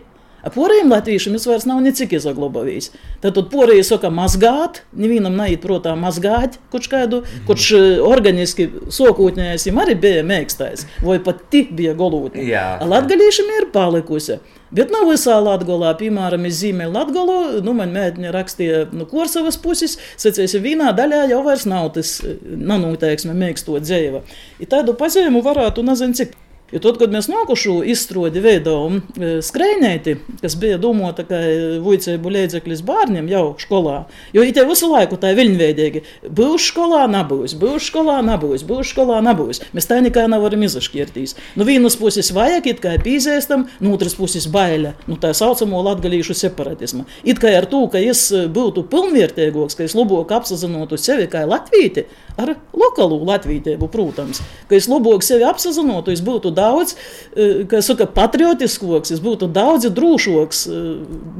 Poriem 0.51 0.91
latviešiem 0.91 1.37
es 1.37 1.45
vairs 1.47 1.63
nav 1.69 1.79
necik 1.83 2.11
izaglabājis. 2.17 2.89
Tad 3.23 3.37
porija 3.51 3.83
saka 3.87 4.09
mazgāt, 4.11 4.81
nevienam 4.91 5.37
neiet, 5.39 5.61
protams, 5.63 6.01
mazgāt 6.03 6.57
kaut 6.73 6.89
kādu, 6.91 7.21
mhm. 7.23 7.45
kurš 7.47 7.69
eh, 7.77 7.85
organiski 8.03 8.67
sokūtņējis, 8.91 9.69
viņam 9.69 9.83
arī 9.85 9.95
bija 10.03 10.25
mēkstais, 10.27 10.87
vai 11.05 11.21
pat 11.23 11.45
tik 11.53 11.71
bija 11.77 11.95
golūtni. 11.95 12.43
Latgalīšiem 12.83 13.55
ir 13.61 13.69
palikusi. 13.71 14.41
Bet 14.73 14.89
nav 14.89 15.05
visā 15.05 15.35
Latvijā, 15.37 15.91
piemēram, 15.99 16.47
zīmē 16.49 16.87
Latviju. 16.89 17.61
Nu, 17.63 17.75
man 17.77 17.93
mēģināja 17.93 18.33
rakstīja 18.33 18.79
no 18.89 19.03
nu, 19.03 19.09
Korsavas 19.09 19.59
puses, 19.61 19.99
secēsi 20.19 20.59
vienā 20.63 20.89
daļā 20.97 21.27
jau 21.29 21.43
vairs 21.45 21.67
nav 21.69 21.91
tas 21.95 22.17
eh, 22.25 22.39
nanoteiksme 22.43 23.37
mēkstot 23.37 23.85
dzēva. 23.85 24.23
I 24.59 24.67
tādu 24.69 24.97
pazīmu 24.97 25.43
varētu, 25.45 25.85
nezinu, 25.85 26.17
cik 26.17 26.35
Jo 26.73 26.79
tad, 26.81 26.97
kad 26.97 27.11
mēs 27.13 27.27
nākušu 27.29 27.75
izstrādi 27.93 28.41
veidojam 28.41 28.95
e, 28.97 29.35
skrejnēti, 29.45 30.15
kas 30.41 30.55
bija 30.57 30.79
domāta 30.81 31.21
kā 31.27 31.37
vujcēbu 31.83 32.31
līdzeklis 32.33 32.81
bērniem 32.87 33.27
jau 33.29 33.43
skolā, 33.61 33.99
jo 34.33 34.41
it 34.41 34.57
visu 34.57 34.89
laiku 34.89 35.19
tā 35.21 35.35
viļņveidīgi 35.37 36.01
būs 36.33 36.71
skolā, 36.71 37.03
nebūs, 37.13 37.53
būs 37.61 37.91
skolā, 37.91 38.17
nebūs, 38.25 38.65
būs 38.65 38.89
skolā, 38.89 39.19
nebūs. 39.21 39.61
Mēs 39.77 39.89
tā 39.91 39.99
nekā 40.01 40.25
nevaram 40.31 40.65
izašķirtīs. 40.65 41.35
No 41.59 41.67
vienas 41.69 41.99
puses 41.99 42.31
vajag, 42.33 42.71
it 42.73 42.81
kā 42.81 42.95
pīzēstam, 43.05 43.67
no 43.83 43.93
otras 43.93 44.17
puses 44.17 44.49
baila, 44.49 44.95
nu 45.05 45.19
tā 45.21 45.35
saucamo 45.37 45.83
latgalīšu 45.91 46.33
separatismu. 46.41 47.05
It 47.21 47.43
kā 47.43 47.53
ar 47.59 47.69
to, 47.69 47.85
ka 47.93 48.01
es 48.01 48.25
būtu 48.33 48.87
pilnvērtīgāks, 48.89 49.77
ka 49.77 49.85
es 49.85 49.93
labāk 49.97 50.33
apzinātu 50.39 50.97
sevi 50.97 51.29
kā 51.29 51.45
latvīti, 51.45 52.07
ar 52.39 52.55
lokālu 52.73 53.19
latvītību, 53.27 53.87
protams, 53.93 54.41
ka 54.69 54.77
es 54.77 54.89
labāk 54.91 55.25
sevi 55.25 55.45
apzinātu, 55.47 56.13
es 56.13 56.23
būtu 56.25 56.53
daudz 56.55 56.95
eh, 56.95 57.79
saka, 57.85 58.07
patriotiskoks, 58.09 59.13
es 59.15 59.21
būtu 59.23 59.49
daudz 59.53 59.89
drošāks 59.93 60.65
eh, 60.69 60.81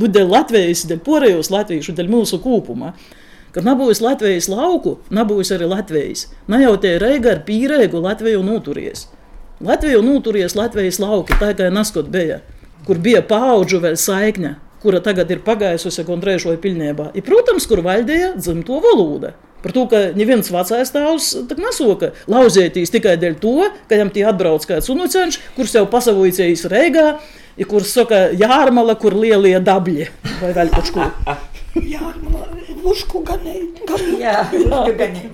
dēļ 0.06 0.32
Latvijas, 0.34 0.86
dēļ 0.90 1.04
porējos 1.06 1.52
latviešu, 1.54 1.96
dēļ 1.98 2.12
mūsu 2.14 2.42
kopuma. 2.44 2.94
Kad 3.54 3.68
nebūs 3.68 4.02
Latvijas 4.02 4.48
lauku, 4.50 4.98
nebūs 5.14 5.52
arī 5.54 5.68
Latvijas. 5.70 6.26
Ne 6.50 6.64
jau 6.64 6.74
tie 6.82 6.96
reiga 7.02 7.36
ar 7.36 7.44
pīrēgu 7.46 8.02
Latviju 8.02 8.42
noturies. 8.46 9.06
Latviju 9.64 10.02
noturies 10.02 10.58
Latvijas 10.58 10.98
lauki, 11.00 11.38
tā 11.38 11.52
kā 11.58 11.70
neskot 11.70 12.10
bija, 12.12 12.42
kur 12.88 12.98
bija 12.98 13.22
paudžu 13.22 13.78
vēl 13.84 13.94
saikņa, 14.00 14.56
kura 14.82 15.00
tagad 15.06 15.30
ir 15.32 15.44
pagājusi 15.46 16.04
gandrīz 16.08 16.48
vai 16.50 16.58
pilnībā. 16.66 17.12
Ir, 17.14 17.24
protams, 17.28 17.70
kur 17.70 17.84
valdīja 17.86 18.34
dzimto 18.40 18.82
valoda. 18.84 19.36
Par 19.64 19.72
to, 19.76 19.86
ka 19.88 20.02
neviens 20.18 20.52
vecais 20.52 20.92
tēvs 20.92 21.30
nesoka 21.56 22.12
lauzētīs 22.32 22.92
tikai 22.92 23.16
dēļ 23.22 23.38
to, 23.44 23.70
ka 23.88 23.96
viņam 23.96 24.12
tie 24.16 24.26
atbrauc 24.28 24.68
kāds 24.68 24.92
unuceņš, 24.92 25.40
kurš 25.56 25.78
jau 25.80 25.86
pasavojicējis 25.94 26.66
Reigā, 26.74 27.06
ja 27.56 27.70
kurš 27.70 27.94
saka 28.02 28.26
jārmala, 28.36 28.98
kur 29.00 29.16
lielie 29.16 29.56
dabļi 29.64 30.10
vai 30.42 30.52
vēl 30.58 30.74
kaut 30.76 30.92
ko. 30.96 31.08
Jārmala, 31.96 32.52
ušku 32.84 33.24
ganēji. 33.26 33.72
Jā, 34.20 34.44
ušku 34.52 35.00
ganēji. 35.00 35.32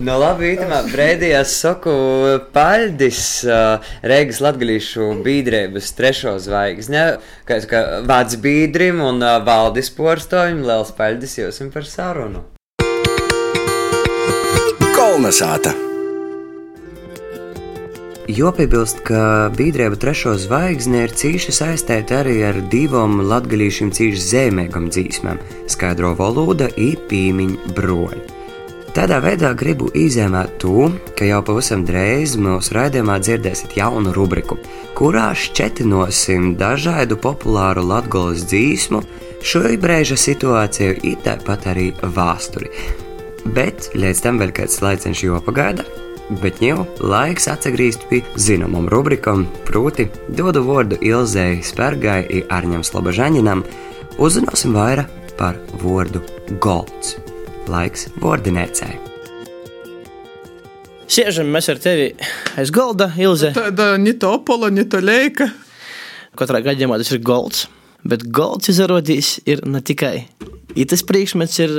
Nu, 0.00 0.14
labi, 0.16 0.54
īstenībā 0.54 0.78
brīdījās 0.88 1.58
saku 1.60 1.92
paļdis 2.54 3.24
uh, 3.44 3.90
Reigas 4.00 4.38
latgalīšu 4.40 5.10
bīdrēbas 5.26 5.90
trešo 5.98 6.38
zvaigzne, 6.40 7.02
kā, 7.48 7.58
kā 7.68 7.82
vāc 8.08 8.38
bīdrim 8.40 9.02
un 9.04 9.20
uh, 9.20 9.36
valdis 9.44 9.92
porstojumi, 9.92 10.64
liels 10.72 10.94
paļdis 10.96 11.36
jums 11.42 11.60
par 11.76 11.88
sarunu. 11.88 12.46
Kolnesāta. 15.20 15.74
Jopiebilst, 18.32 19.02
ka 19.04 19.50
Bīdrēba 19.52 19.98
trešo 20.00 20.30
zvaigzni 20.40 21.02
ir 21.04 21.12
cīši 21.12 21.52
saistīta 21.52 22.22
arī 22.22 22.38
ar 22.48 22.56
divām 22.72 23.18
latgadījušiem 23.28 23.90
cīši 23.98 24.22
zīmīgām 24.24 24.86
dzīsmēm- 24.88 25.42
skaidro 25.74 26.14
valoda 26.16 26.70
un 26.72 27.02
pīmiņu 27.10 27.74
broļi. 27.76 28.22
Tādā 28.96 29.18
veidā 29.20 29.50
gribu 29.52 29.90
izēmēt 29.92 30.56
to, 30.56 30.88
ka 31.14 31.28
jau 31.28 31.42
pavisam 31.44 31.84
drīz 31.84 32.38
mūsu 32.40 32.72
raidījumā 32.78 33.18
dzirdēsiet 33.20 33.76
jaunu 33.76 34.16
rubriku, 34.16 34.56
kurā 34.94 35.34
šķetinosim 35.36 36.56
dažādu 36.56 37.20
populāru 37.20 37.84
latgolas 37.84 38.48
dzīsmu, 38.48 39.04
šo 39.42 39.68
brīža 39.84 40.16
situāciju, 40.16 40.98
it 41.04 41.22
tāpat 41.28 41.68
arī 41.74 41.92
vēsturi. 42.00 43.09
Bet 43.56 43.90
līdz 43.96 44.22
tam 44.24 44.38
vēl 44.40 44.52
kāds 44.54 44.80
laiciņš 44.84 45.24
jopagaida. 45.24 45.84
Bet 46.42 46.60
jau 46.62 46.84
laiks 47.02 47.48
atgriezt 47.50 48.04
pie 48.10 48.20
zināmām 48.38 48.86
rubrikām, 48.92 49.48
proti, 49.66 50.06
dodu 50.38 50.62
vārdu 50.62 51.00
Ilzei 51.02 51.58
Spērgai 51.66 52.22
un 52.38 52.52
Arņam 52.54 52.84
Slobožaņinam. 52.86 53.64
Uzzināsim 54.22 54.76
vairāk 54.76 55.34
par 55.40 55.58
vārdu 55.82 56.22
golds. 56.62 57.16
Laiks 57.70 58.06
vārdinēcēji. 58.22 59.00
Sēžam 61.10 61.48
mēs 61.50 61.66
ar 61.72 61.80
tevi 61.82 62.12
aiz 62.60 62.70
galda, 62.70 63.08
Ilze. 63.18 63.50
Tāda 63.56 63.96
ne 63.98 64.14
tā 64.14 64.30
opola, 64.36 64.70
ne 64.70 64.84
tā 64.86 65.00
leika. 65.02 65.48
katrā 66.38 66.60
gadījumā 66.62 67.00
tas 67.00 67.10
ir 67.10 67.18
golds. 67.26 67.66
Bet 68.06 68.22
golds 68.30 68.70
izrādīs 68.70 69.40
ir 69.50 69.66
ne 69.66 69.82
tikai. 69.82 70.28
I 70.78 70.86
tas 70.88 71.02
priekšmets 71.06 71.58
ir 71.64 71.74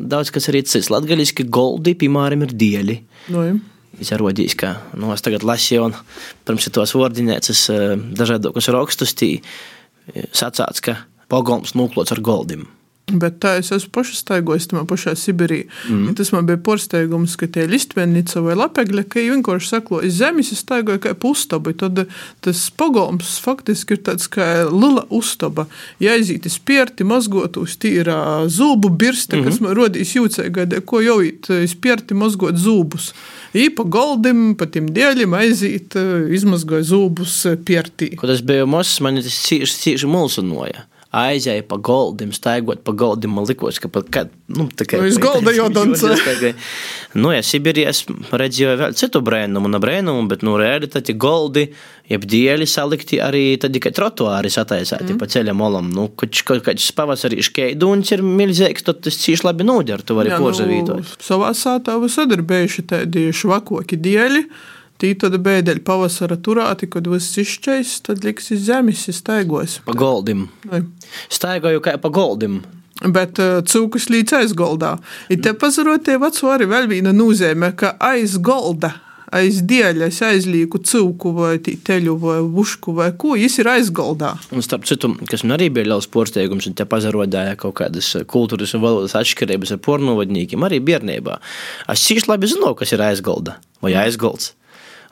daudz 0.00 0.32
kas 0.34 0.48
arī 0.52 0.62
cits. 0.68 0.90
Latgaļiski 0.92 1.48
goldi, 1.52 1.96
piemēram, 1.98 2.46
ir 2.46 2.56
dieļi. 2.56 2.96
No, 3.34 3.44
ja. 3.46 3.58
Izrādīs, 4.00 4.54
ka 4.56 4.76
nu, 4.96 5.10
es 5.12 5.24
tagad 5.24 5.44
lasīju, 5.44 5.90
un 5.90 5.96
pirms 6.48 6.70
tos 6.72 6.94
vārdinēcas 6.96 7.66
dažādos 8.16 8.70
rakstus, 8.72 9.12
tī 9.18 9.32
sacāts, 10.32 10.80
ka 10.84 10.96
pogolms 11.30 11.74
nūklots 11.76 12.14
ar 12.14 12.22
goldim. 12.24 12.68
Bet 13.18 13.40
tā 13.42 13.56
es 13.60 13.70
esmu 13.74 13.90
pašā 13.96 14.16
staigājis, 14.18 14.68
tajā 14.70 14.84
pašā 14.88 15.14
Sibīrijā. 15.18 15.66
Mm. 15.90 16.14
Tas 16.18 16.30
man 16.34 16.46
bija 16.48 16.60
pārsteigums, 16.62 17.36
ka 17.40 17.48
tie 17.50 17.66
listvenica 17.70 18.42
vai 18.44 18.56
lapegļa, 18.58 19.04
ka 19.10 19.20
viņi 19.20 19.34
vienkārši 19.34 19.70
sako, 19.72 20.00
iz 20.06 20.18
zemes 20.20 20.52
es 20.54 20.62
staigāju 20.64 21.02
kā 21.04 21.14
pustabi. 21.18 21.74
Tad 21.80 22.04
tas 22.44 22.62
pogolms 22.76 23.38
faktiski 23.42 23.96
ir 23.96 24.02
tāds 24.06 24.30
kā 24.30 24.46
lila 24.70 25.06
uztaba. 25.10 25.66
Ja 26.02 26.14
aiziet 26.18 26.46
iz 26.46 26.58
pierti, 26.58 27.06
mazgot 27.08 27.58
uz 27.60 27.76
tīrā 27.80 28.46
zūbu 28.50 28.90
birste, 28.90 29.36
mm 29.36 29.42
-hmm. 29.42 29.50
kas 29.50 29.60
man 29.60 29.76
rodīs 29.76 30.14
jūcēgai, 30.16 30.80
ko 30.84 31.00
jau 31.00 31.18
īt 31.24 31.50
iz 31.62 31.74
pierti 31.74 32.14
mazgot 32.14 32.54
zūbus. 32.54 33.12
Īpa 33.54 33.84
goldim, 33.84 34.54
pa 34.54 34.66
tiem 34.66 34.90
dēļiem 34.94 35.34
aiziet, 35.34 35.96
izmazgoja 36.30 36.82
zūbus 36.82 37.56
piertī. 37.64 38.16
Kad 38.16 38.30
es 38.30 38.42
biju 38.42 38.66
mazs, 38.66 39.00
man 39.00 39.16
tas 39.16 39.42
cīši, 39.46 39.76
cīši 39.82 40.06
mulsunoja 40.06 40.89
aizēja 41.10 41.64
pa 41.66 41.74
goldim, 41.82 42.30
staigot 42.34 42.84
pa 42.86 42.92
goldim. 42.94 43.32
Man 43.34 43.46
liekas, 43.48 43.80
ka 43.82 43.90
pat 43.90 44.10
kad, 44.14 44.30
nu, 44.52 44.68
tā 44.70 44.86
kā 44.88 45.00
uz 45.02 45.18
golda 45.22 45.50
jau 45.54 45.66
dancē. 45.74 46.52
Nu, 47.18 47.32
ja 47.34 47.42
Sibīrijā 47.42 47.90
redzēju 48.30 48.76
vēl 48.78 48.94
citu 48.98 49.22
brēnumu, 49.26 49.66
un 49.66 49.80
brēnumu, 49.82 50.28
bet, 50.30 50.44
nu, 50.46 50.54
reāli 50.60 50.90
tad 50.90 51.10
goldi, 51.18 51.66
jeb 52.10 52.26
dieļi 52.30 52.68
salikti 52.70 53.18
arī 53.22 53.44
tad 53.60 53.74
tikai 53.74 53.90
trotuāri 53.96 54.52
sataisēti 54.54 55.12
mm. 55.12 55.20
pa 55.20 55.30
ceļa 55.30 55.54
molam. 55.58 55.90
Nu, 55.94 56.08
kad 56.14 56.62
kāds 56.70 56.90
pavasarī 56.94 57.42
škeiduns 57.46 58.14
ir 58.14 58.22
milzīgs, 58.26 58.86
tad 58.86 59.02
tas 59.06 59.18
cīši 59.18 59.48
labi 59.50 59.66
nūder, 59.66 60.06
tu 60.06 60.18
vari 60.18 60.34
pozavītot. 60.38 61.02
Nu, 61.02 61.22
savā 61.26 61.50
sātā 61.58 61.98
visad 62.02 62.30
ir 62.36 62.46
bijuši 62.46 62.86
tādi 62.94 63.30
švakoki 63.34 63.98
dieļi. 63.98 64.46
Tī 65.00 65.14
tad 65.16 65.32
bēdeļa 65.40 65.80
pavasara 65.86 66.36
turāti, 66.44 66.90
kad 66.92 67.06
viss 67.08 67.38
izšķais, 67.40 67.94
tad 68.04 68.26
liks 68.26 68.50
iz 68.52 68.66
zemes, 68.66 69.06
staigos. 69.16 69.78
Pa 69.86 69.96
goldim. 69.96 70.50
Vai. 70.68 70.82
Staigoju 71.32 71.80
kā 71.84 71.96
pa 72.02 72.10
goldim. 72.12 72.60
Bet 73.00 73.40
uh, 73.40 73.62
cūkas 73.64 74.10
līdz 74.12 74.42
aizgoldā. 74.42 74.98
Ir 75.32 75.40
te 75.40 75.54
pazarotie 75.56 76.18
veco 76.20 76.50
arī 76.52 76.68
vēl 76.68 76.90
viena 76.90 77.14
nozīme, 77.16 77.72
ka 77.80 77.94
aizgolda 77.96 78.98
aiz 79.32 79.62
dieļa, 79.64 80.10
es 80.10 80.20
aizlieku 80.26 80.80
cūku 80.84 81.32
vai 81.36 81.54
teļu 81.62 82.16
vai 82.20 82.36
ušku 82.42 82.92
vai 82.98 83.10
ko, 83.16 83.36
viņš 83.38 83.58
ir 83.62 83.72
aizgaldā. 83.72 84.34
Un 84.52 84.64
starp 84.66 84.84
citu, 84.90 85.12
kas 85.30 85.46
man 85.46 85.56
arī 85.56 85.70
bija 85.72 85.92
liels 85.92 86.10
pārsteigums, 86.10 86.66
un 86.68 86.76
te 86.76 86.84
pazarodēja 86.84 87.56
kaut 87.60 87.78
kādas 87.80 88.12
kultūras 88.30 88.74
un 88.76 88.84
valodas 88.84 89.16
atšķirības 89.16 89.76
ar 89.76 89.82
pornovadņīkiem, 89.86 90.66
arī 90.66 90.82
bērnībā. 90.84 91.40
Es 91.94 92.04
cīši 92.08 92.32
labi 92.32 92.50
zinu, 92.50 92.74
kas 92.78 92.96
ir 92.96 93.06
aizgalda 93.06 93.60
vai 93.80 93.94
aizgalds 94.02 94.52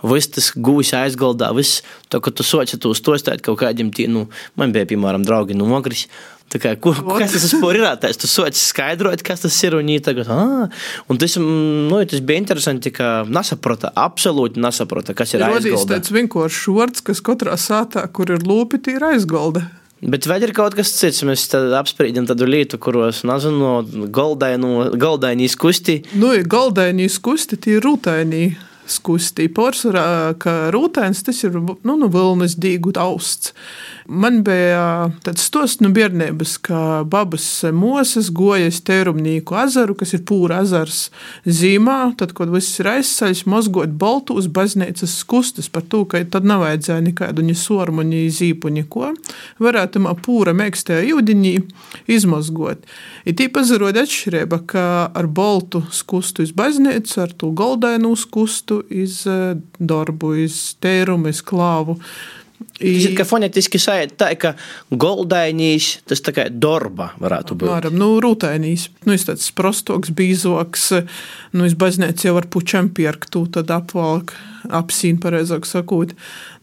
viss 0.02 0.30
tas 0.34 0.50
gūs 0.54 0.94
aizgaldā, 0.96 1.50
viss 1.56 1.82
to, 2.08 2.20
ka 2.22 2.30
tu 2.30 2.46
soci 2.46 2.78
to 2.80 2.94
stostāt 2.96 3.42
kaut 3.44 3.60
kādiem 3.62 3.92
tiem, 3.94 4.12
nu, 4.14 4.26
man 4.58 4.74
bija, 4.74 4.88
piemēram, 4.88 5.26
draugi 5.26 5.58
no 5.58 5.70
Ogris. 5.76 6.06
Tā 6.48 6.56
kā, 6.62 6.70
kur, 6.80 6.96
kas 6.96 7.34
tas 7.34 7.42
vispār 7.44 7.76
ir? 7.76 7.82
Tas 8.00 8.16
tu 8.16 8.28
soci 8.30 8.56
skaidrot, 8.62 9.20
kas 9.26 9.42
tas 9.44 9.56
ir. 9.66 9.74
Un, 9.76 9.90
tagad, 10.00 10.30
ah, 10.32 10.84
un 11.12 11.18
tas, 11.20 11.34
mm, 11.36 11.88
nu, 11.90 11.98
tas 12.08 12.22
bija 12.24 12.40
interesanti, 12.40 12.92
ka 12.94 13.26
nesaprota, 13.28 13.90
absolūti 13.92 14.62
nesaprota, 14.64 15.12
kas 15.18 15.36
ir 15.36 15.44
aizgalda. 15.44 15.74
Tas 15.74 15.90
tāds 15.90 16.14
vienkāršs 16.16 16.70
vārds, 16.72 17.04
kas 17.04 17.20
katrā 17.24 17.58
sātā, 17.60 18.06
kur 18.08 18.32
ir 18.32 18.46
lūpiti, 18.48 18.96
ir 18.96 19.04
aizgalda. 19.10 19.66
Bet 19.98 20.28
vai 20.30 20.38
ir 20.40 20.54
kaut 20.56 20.76
kas 20.78 20.94
cits? 20.94 21.20
Mēs 21.26 21.44
apspriedām 21.52 22.24
tādu 22.30 22.48
lietu, 22.48 22.78
kuros, 22.80 23.24
nezinu, 23.28 23.82
galdainīs 24.14 25.58
kusti. 25.58 25.98
Nu, 26.16 26.32
galdainīs 26.48 27.18
kusti, 27.20 27.58
tie 27.60 27.76
ir 27.76 27.84
rūtainī 27.84 28.44
skusti. 28.92 29.48
Pārsvarā, 29.52 30.34
ka 30.40 30.68
rūtēns 30.74 31.24
tas 31.26 31.42
ir 31.44 31.56
nu, 31.58 31.76
nu, 31.84 32.08
vilnas 32.12 32.56
dīgu 32.60 32.94
austs. 32.98 33.52
Man 34.08 34.40
bija 34.40 35.10
tāds 35.20 35.44
stosts 35.44 35.82
no 35.84 35.90
bērnības, 35.92 36.54
ka 36.64 36.78
babas 37.04 37.44
mosas 37.76 38.30
gojas 38.32 38.80
tērumnīku 38.88 39.52
azaru, 39.60 39.92
kas 40.00 40.14
ir 40.16 40.22
pūra 40.28 40.62
azars 40.64 41.10
zīmā, 41.44 42.14
tad, 42.16 42.32
kad 42.36 42.48
viss 42.48 42.80
ir 42.80 42.88
aizsaļs, 42.94 43.44
mozgot 43.50 43.92
baltu 44.00 44.38
uz 44.40 44.48
baznīcas 44.48 45.18
skustas 45.20 45.68
par 45.68 45.84
to, 45.92 46.06
ka 46.08 46.22
tad 46.24 46.48
nav 46.48 46.64
vajadzēja 46.64 47.04
nekādu 47.04 47.44
ni 47.44 47.56
sormu, 47.58 48.06
ni 48.06 48.24
zīpu, 48.32 48.72
neko. 48.72 49.12
Varētu 49.60 50.00
mā 50.06 50.14
pūra 50.24 50.56
mēkstajā 50.56 51.04
jūdiņī 51.10 51.54
izmozgot. 52.16 52.88
Ir 53.28 53.36
tīpaši 53.36 53.74
zarod 53.74 54.00
atšķirība, 54.00 54.62
ka 54.72 54.86
ar 55.12 55.28
baltu 55.28 55.84
skustu 55.92 56.46
iz 56.46 56.54
baznīcu, 56.56 57.20
ar 57.26 57.36
to 57.36 57.52
goldainu 57.52 58.14
skustu 58.16 58.77
iz 58.90 59.22
darbu, 59.78 60.34
iz 60.44 60.60
tērumu, 60.82 61.32
iz 61.32 61.42
klāvu. 61.46 61.98
Tas 62.78 63.04
ir 63.06 63.14
fonētiski 63.26 63.78
sajūta, 63.78 64.14
tā, 64.18 64.28
ka 64.38 64.50
goldainīs 64.90 66.00
tas 66.10 66.22
tā 66.22 66.32
kā 66.34 66.46
dorba 66.50 67.12
varētu 67.22 67.56
būt. 67.58 67.70
Varam, 67.70 67.96
nu, 67.98 68.08
rūtainīs. 68.22 68.88
Nu, 69.06 69.14
es 69.14 69.26
tāds 69.26 69.46
prostoks, 69.54 70.10
bīzoks, 70.14 70.88
nu, 71.54 71.66
es 71.66 71.74
baznēc 71.78 72.26
jau 72.26 72.36
ar 72.38 72.48
pučam 72.50 72.90
pierktu, 72.94 73.44
tad 73.54 73.70
apvalk, 73.74 74.34
apsīn, 74.74 75.18
pareizāk 75.22 75.66
sakot. 75.70 76.14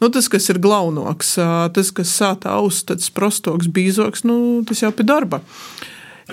Nu, 0.04 0.12
tas, 0.12 0.28
kas 0.32 0.47
ir 0.51 0.60
glaunoks, 0.63 1.36
tas, 1.75 1.91
kas 1.95 2.15
sāta 2.15 2.56
aus, 2.60 2.84
tāds 2.88 3.12
prostoks, 3.15 3.71
bīzoks, 3.71 4.28
nu, 4.28 4.38
tas 4.67 4.84
jau 4.84 4.91
pie 4.95 5.08
darba. 5.08 5.43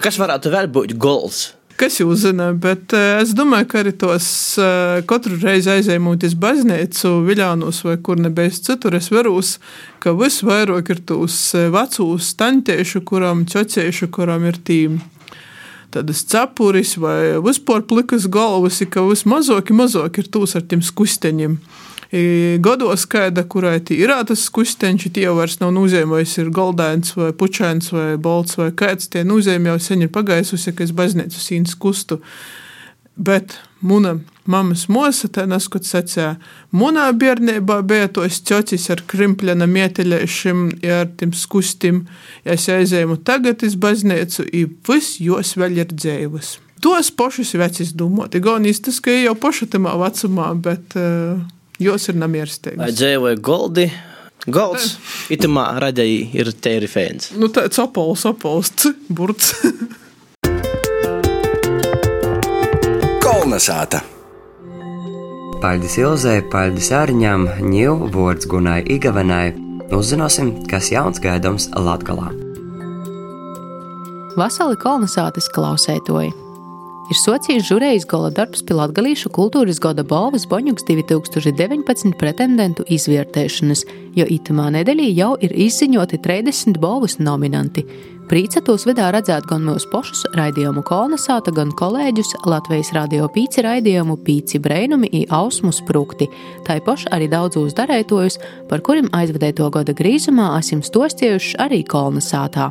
Kas 0.03 0.18
varētu 0.18 0.55
vēl 0.55 0.71
būt 0.75 0.95
gols? 0.99 1.53
Kas 1.83 1.97
jūs 1.99 2.21
zināt, 2.23 2.61
bet 2.62 2.92
es 2.95 3.33
domāju, 3.35 3.66
ka 3.73 3.81
arī 3.81 3.90
tos 3.99 4.27
katru 5.11 5.35
reizi 5.42 5.66
aizējumot 5.73 6.23
uz 6.29 6.37
baznīcu, 6.38 7.11
viļānos 7.27 7.81
vai 7.83 7.97
kur 8.07 8.21
nebeiz 8.23 8.61
citur, 8.62 8.95
es 8.95 9.09
verūs, 9.11 9.57
ka 9.99 10.12
visvairāk 10.14 10.92
ir 10.95 11.01
tos 11.11 11.40
vecūs 11.75 12.29
tantiešu, 12.38 13.03
kuram 13.09 13.42
ķociešu, 13.51 14.12
kuram 14.14 14.47
ir 14.47 14.61
tīm. 14.62 15.01
Tādas 15.90 16.23
cepuris 16.31 16.95
vai 17.03 17.35
vispār 17.42 17.83
plikas 17.90 18.31
galvas, 18.31 18.79
ka 18.87 19.03
vismazāk, 19.09 19.75
mazāk 19.75 20.23
ir 20.23 20.31
tūs 20.31 20.55
ar 20.55 20.62
tiem 20.62 20.87
skusteņiem 20.87 21.59
gados, 22.61 23.07
kāda, 23.09 23.44
kurai 23.48 23.79
ir 23.96 24.11
tas 24.29 24.48
kusteņš, 24.53 25.09
tie 25.12 25.25
jau 25.25 25.37
vairs 25.38 25.59
nav 25.62 25.72
nozīmējis, 25.72 26.38
ir 26.42 26.51
goldains 26.53 27.14
vai 27.16 27.33
pučains 27.33 27.92
vai 27.92 28.16
bolts 28.20 28.59
vai 28.61 28.70
kāds. 28.70 29.09
Tie 29.09 29.25
nozīmē 29.25 29.72
jau 29.72 29.79
sen 29.81 30.03
ir 30.05 30.12
pagaisusi, 30.12 30.75
ka 30.77 30.85
es 30.85 30.92
baznīcu 30.92 31.40
sīns 31.40 31.72
kustu. 31.75 32.20
Bet 33.16 33.57
mana 33.81 34.18
mammas 34.48 34.87
mosa, 34.88 35.29
tā 35.29 35.44
neskot 35.48 35.87
sacīja, 35.87 36.37
manā 36.75 37.07
bērnībā 37.16 37.79
bija 37.87 38.11
tos 38.12 38.40
ķocis 38.44 38.88
ar 38.92 39.03
krimpļana 39.09 39.68
mieteļēšiem, 39.70 40.62
ar 40.98 41.09
tiem 41.16 41.33
skustim, 41.37 42.05
ja 42.44 42.57
es 42.57 42.68
aizēju 42.72 43.18
tagad 43.25 43.64
iz 43.66 43.77
baznīcu, 43.81 44.46
i 44.53 44.66
viss 44.88 45.20
jos 45.22 45.57
vēl 45.57 45.81
ir 45.83 45.92
dzēvas. 45.92 46.59
Tos 46.83 47.12
pašus 47.14 47.55
vecis 47.55 47.92
domāt, 47.94 48.35
gan 48.42 48.66
īstas, 48.66 48.98
ka 49.01 49.14
jau 49.14 49.37
pašatamā 49.38 49.94
vecumā, 50.01 50.48
bet 50.64 50.96
uh, 50.98 51.38
Jūs 51.83 52.09
ir 52.12 52.18
namierstīgi. 52.21 52.79
Vai 52.81 52.92
dzēvoja 52.95 53.37
goldi? 53.42 53.87
Golds, 54.42 54.97
itamā 55.31 55.68
radēji 55.83 56.35
ir 56.35 56.51
tēri 56.59 56.88
fēns. 56.90 57.31
Nu, 57.38 57.47
tāds 57.55 57.79
apols, 57.79 58.25
apols, 58.27 58.73
burts. 59.07 59.53
Kolnesāta. 63.23 64.03
Paldies 65.62 65.95
Ilzai, 66.03 66.40
paldies 66.51 66.90
Ārņām, 66.99 67.47
ņēmu 67.62 68.11
vārds 68.11 68.51
Gunai 68.51 68.81
Igavenai. 68.90 69.55
Uzzināsim, 69.95 70.66
kas 70.66 70.90
jauns 70.90 71.23
gaidāms 71.23 71.71
Latgalā. 71.79 72.33
Vasali 74.35 74.75
kolonizācijas 74.81 75.53
klausētoji! 75.55 76.41
Ir 77.12 77.18
socijas 77.20 77.66
žurējas 77.68 78.07
gala 78.09 78.31
darbs 78.33 78.62
pie 78.64 78.77
Latgalīšu 78.79 79.29
kultūras 79.37 79.81
gada 79.83 80.05
balvas 80.07 80.46
Boņuks 80.48 80.87
2019 80.88 82.14
pretendentu 82.20 82.87
izvērtēšanas, 82.88 83.85
jo 84.16 84.25
itamā 84.37 84.70
nedēļā 84.79 85.09
jau 85.18 85.33
ir 85.44 85.53
izziņoti 85.66 86.22
30 86.25 86.81
balvas 86.81 87.18
nominanti. 87.20 87.85
Prīca 88.31 88.62
tos 88.64 88.87
vedā 88.88 89.11
redzēt 89.12 89.44
gan 89.51 89.66
mūsu 89.66 89.90
pašus 89.92 90.22
raidījumu 90.38 90.81
kolonizāta, 90.88 91.53
gan 91.53 91.75
kolēģus 91.77 92.33
Latvijas 92.48 92.94
radio 92.96 93.27
pīci 93.35 93.64
raidījumu 93.66 94.16
pīci 94.25 94.62
breinumi 94.62 95.11
i 95.12 95.27
ausmu 95.29 95.75
sprukti, 95.75 96.31
taipoši 96.64 97.11
arī 97.12 97.29
daudzos 97.35 97.77
darētojus, 97.77 98.38
par 98.70 98.81
kuriem 98.87 99.11
aizvedēto 99.12 99.68
gada 99.75 99.92
grīzumā 99.98 100.55
esam 100.62 100.81
stostiejuši 100.87 101.61
arī 101.66 101.83
kolonizātā. 101.85 102.70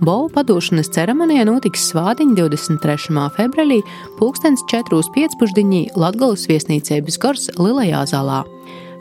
Bola 0.00 0.30
padošanas 0.32 0.88
ceremonija 0.94 1.44
notiks 1.44 1.82
svādiņa 1.90 2.32
23. 2.38 3.24
februārī, 3.36 3.82
2004.15. 4.16 5.90
Latgales 6.00 6.46
viesnīcības 6.48 7.18
gars 7.20 7.50
Lielajā 7.60 8.06
zālā. 8.08 8.38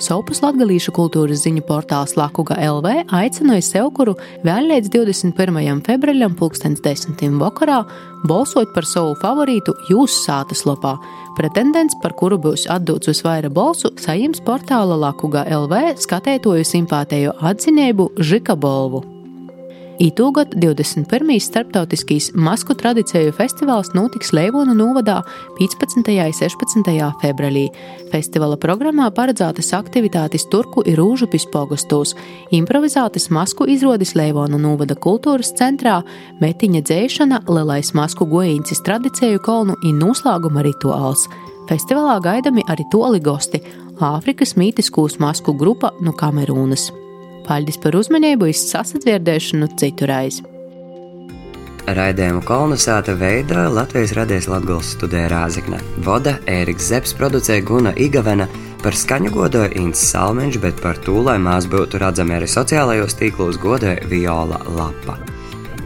Sopus 0.03 0.41
latgalīšu 0.43 0.91
kultūras 0.95 1.45
ziņu 1.45 1.63
portāls 1.67 2.17
Lakuga 2.19 2.57
LV 2.59 3.05
aicināja 3.15 3.63
Sevkuru 3.63 4.17
vēl 4.43 4.67
līdz 4.73 4.91
21. 4.91 5.79
februārim 5.88 6.35
2010. 6.39 7.23
vakarā 7.39 7.77
balsot 8.27 8.73
par 8.75 8.88
savu 8.88 9.13
favorītu 9.23 9.75
jūsu 9.91 10.25
sātas 10.25 10.65
lopā. 10.67 10.97
Pretendents, 11.39 11.95
par 12.03 12.15
kuru 12.19 12.39
būs 12.43 12.65
atdots 12.71 13.12
visvairāk 13.12 13.55
balsu, 13.55 13.93
sajims 14.03 14.43
portāla 14.43 14.99
Lakuga 14.99 15.45
LV 15.47 15.95
skatētoju 16.03 16.67
simpātējo 16.67 17.38
atzinību 17.51 18.09
Žika 18.19 18.59
Bolvu. 18.59 19.18
Itūgot 19.99 20.53
21. 20.55 21.33
starptautiskīs 21.43 22.29
masku 22.31 22.71
tradīciju 22.71 23.33
festivāls 23.35 23.89
notiks 23.91 24.29
Leivona 24.31 24.71
novadā 24.71 25.17
15. 25.57 25.99
un 26.07 26.38
16. 26.38 26.93
februārī. 27.19 27.65
Festivāla 28.07 28.55
programmā 28.63 29.09
paredzētas 29.12 29.73
aktivitātes 29.75 30.47
Turku 30.53 30.85
ir 30.88 31.01
Rūžupis 31.01 31.49
pogostos, 31.51 32.15
improvizētas 32.55 33.27
masku 33.35 33.67
izrādes 33.67 34.15
Leivona 34.15 34.55
novada 34.55 34.95
kultūras 34.95 35.51
centrā, 35.59 35.97
metiņa 36.39 36.83
dzēšana, 36.88 37.41
lielais 37.51 37.91
masku 37.91 38.23
goīncis 38.31 38.79
tradīciju 38.88 39.43
kolnu 39.43 39.75
un 39.83 39.99
noslēguma 39.99 40.63
rituāls. 40.63 41.27
Festivālā 41.67 42.21
gaidami 42.23 42.63
arī 42.71 42.88
toli 42.88 43.19
gosti- 43.19 43.59
Āfrikas 44.13 44.55
mītiskūs 44.55 45.19
masku 45.19 45.51
grupa 45.51 45.91
no 45.99 46.15
Kamerūnas. 46.15 46.88
Paldies 47.47 47.80
par 47.82 47.97
uzmanību, 47.99 48.49
izsasadzirdēšanu 48.54 49.69
citurreiz. 49.80 50.41
Raidījumu 51.89 52.43
kolonizēta 52.45 53.15
veidā 53.17 53.63
Latvijas 53.73 54.13
radijas 54.17 54.45
Latvijas 54.52 54.91
studē 54.93 55.23
Rāzikne. 55.32 55.80
Voda 56.06 56.36
Ēriks 56.49 56.91
Zepes 56.91 57.15
producēja 57.17 57.63
Guna 57.65 57.93
Igavena, 57.97 58.45
par 58.84 58.95
skaņu 58.95 59.32
godoja 59.34 59.71
Inns 59.80 60.04
Salmeņš, 60.12 60.60
bet 60.62 60.84
par 60.84 61.02
to, 61.06 61.17
lai 61.25 61.39
mās 61.41 61.65
būtu 61.71 62.02
redzami 62.04 62.38
arī 62.38 62.49
sociālajos 62.52 63.17
tīklos, 63.17 63.58
godoja 63.62 64.06
Viola 64.12 64.62
Lapa. 64.75 65.17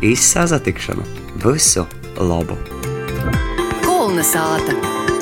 Izsazatikšanu! 0.03 1.07
Visu 1.45 1.87
labu! 2.19 2.59
Kolonizēta! 3.85 5.12